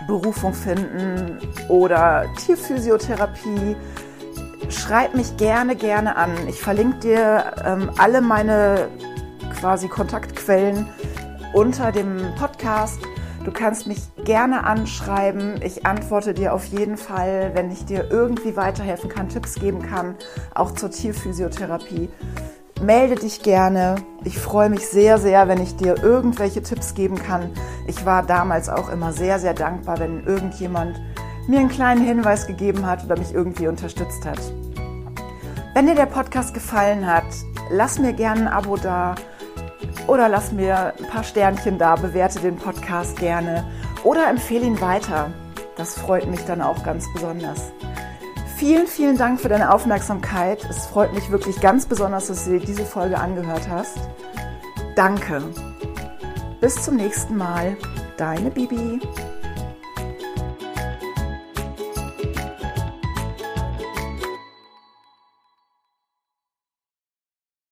Berufung 0.07 0.55
finden 0.55 1.39
oder 1.69 2.27
Tierphysiotherapie, 2.37 3.77
schreib 4.73 5.15
mich 5.15 5.37
gerne, 5.37 5.77
gerne 5.77 6.17
an. 6.17 6.31
Ich 6.49 6.61
verlinke 6.61 6.99
dir 6.99 7.53
ähm, 7.65 7.91
alle 7.99 8.21
meine 8.21 8.89
quasi 9.61 9.89
Kontaktquellen 9.89 10.89
unter 11.53 11.93
dem 11.93 12.19
Podcast. 12.39 13.01
Du 13.45 13.51
kannst 13.51 13.87
mich 13.87 13.99
gerne 14.25 14.65
anschreiben. 14.65 15.61
Ich 15.63 15.85
antworte 15.85 16.33
dir 16.33 16.55
auf 16.55 16.65
jeden 16.67 16.97
Fall, 16.97 17.51
wenn 17.55 17.71
ich 17.71 17.85
dir 17.85 18.09
irgendwie 18.11 18.57
weiterhelfen 18.57 19.11
kann, 19.11 19.29
Tipps 19.29 19.57
geben 19.57 19.83
kann, 19.83 20.15
auch 20.55 20.73
zur 20.73 20.91
Tierphysiotherapie 20.91 22.09
melde 22.83 23.15
dich 23.15 23.43
gerne. 23.43 23.97
Ich 24.25 24.39
freue 24.39 24.69
mich 24.69 24.87
sehr, 24.87 25.19
sehr, 25.19 25.49
wenn 25.49 25.63
ich 25.63 25.77
dir 25.77 26.03
irgendwelche 26.03 26.63
Tipps 26.63 26.95
geben 26.95 27.17
kann. 27.17 27.51
Ich 27.87 28.05
war 28.05 28.25
damals 28.25 28.69
auch 28.69 28.91
immer 28.91 29.13
sehr, 29.13 29.39
sehr 29.39 29.55
dankbar, 29.55 29.99
wenn 30.01 30.27
irgendjemand 30.27 31.01
mir 31.49 31.61
einen 31.61 31.69
kleinen 31.69 32.05
Hinweis 32.05 32.47
gegeben 32.47 32.87
hat 32.87 33.05
oder 33.05 33.19
mich 33.19 33.35
irgendwie 33.35 33.69
unterstützt 33.69 34.25
hat. 34.25 34.41
Wenn 35.75 35.87
dir 35.87 35.95
der 35.95 36.07
Podcast 36.07 36.55
gefallen 36.55 37.07
hat, 37.07 37.25
lass 37.71 37.99
mir 37.99 38.13
gerne 38.13 38.43
ein 38.43 38.49
Abo 38.49 38.77
da 38.77 39.15
oder 40.07 40.29
lass 40.29 40.53
mir 40.53 40.95
ein 40.99 41.07
paar 41.07 41.25
Sternchen 41.25 41.79
da, 41.79 41.97
bewerte 41.97 42.41
den 42.41 42.57
Podcast 42.57 43.19
gerne 43.19 43.65
oder 44.05 44.29
empfehle 44.29 44.67
ihn 44.67 44.81
weiter. 44.81 45.31
Das 45.77 45.95
freut 45.95 46.29
mich 46.29 46.45
dann 46.45 46.61
auch 46.61 46.83
ganz 46.85 47.07
besonders. 47.15 47.73
Vielen, 48.57 48.87
vielen 48.87 49.17
Dank 49.17 49.41
für 49.41 49.49
deine 49.49 49.73
Aufmerksamkeit. 49.75 50.65
Es 50.69 50.87
freut 50.87 51.13
mich 51.15 51.31
wirklich 51.31 51.61
ganz 51.61 51.87
besonders, 51.87 52.29
dass 52.29 52.45
du 52.45 52.53
dir 52.53 52.61
diese 52.61 52.85
Folge 52.85 53.19
angehört 53.19 53.69
hast. 53.69 53.99
Danke. 54.95 55.43
Bis 56.61 56.81
zum 56.81 56.97
nächsten 56.97 57.37
Mal. 57.37 57.77
Deine 58.17 58.51
Bibi. 58.51 59.01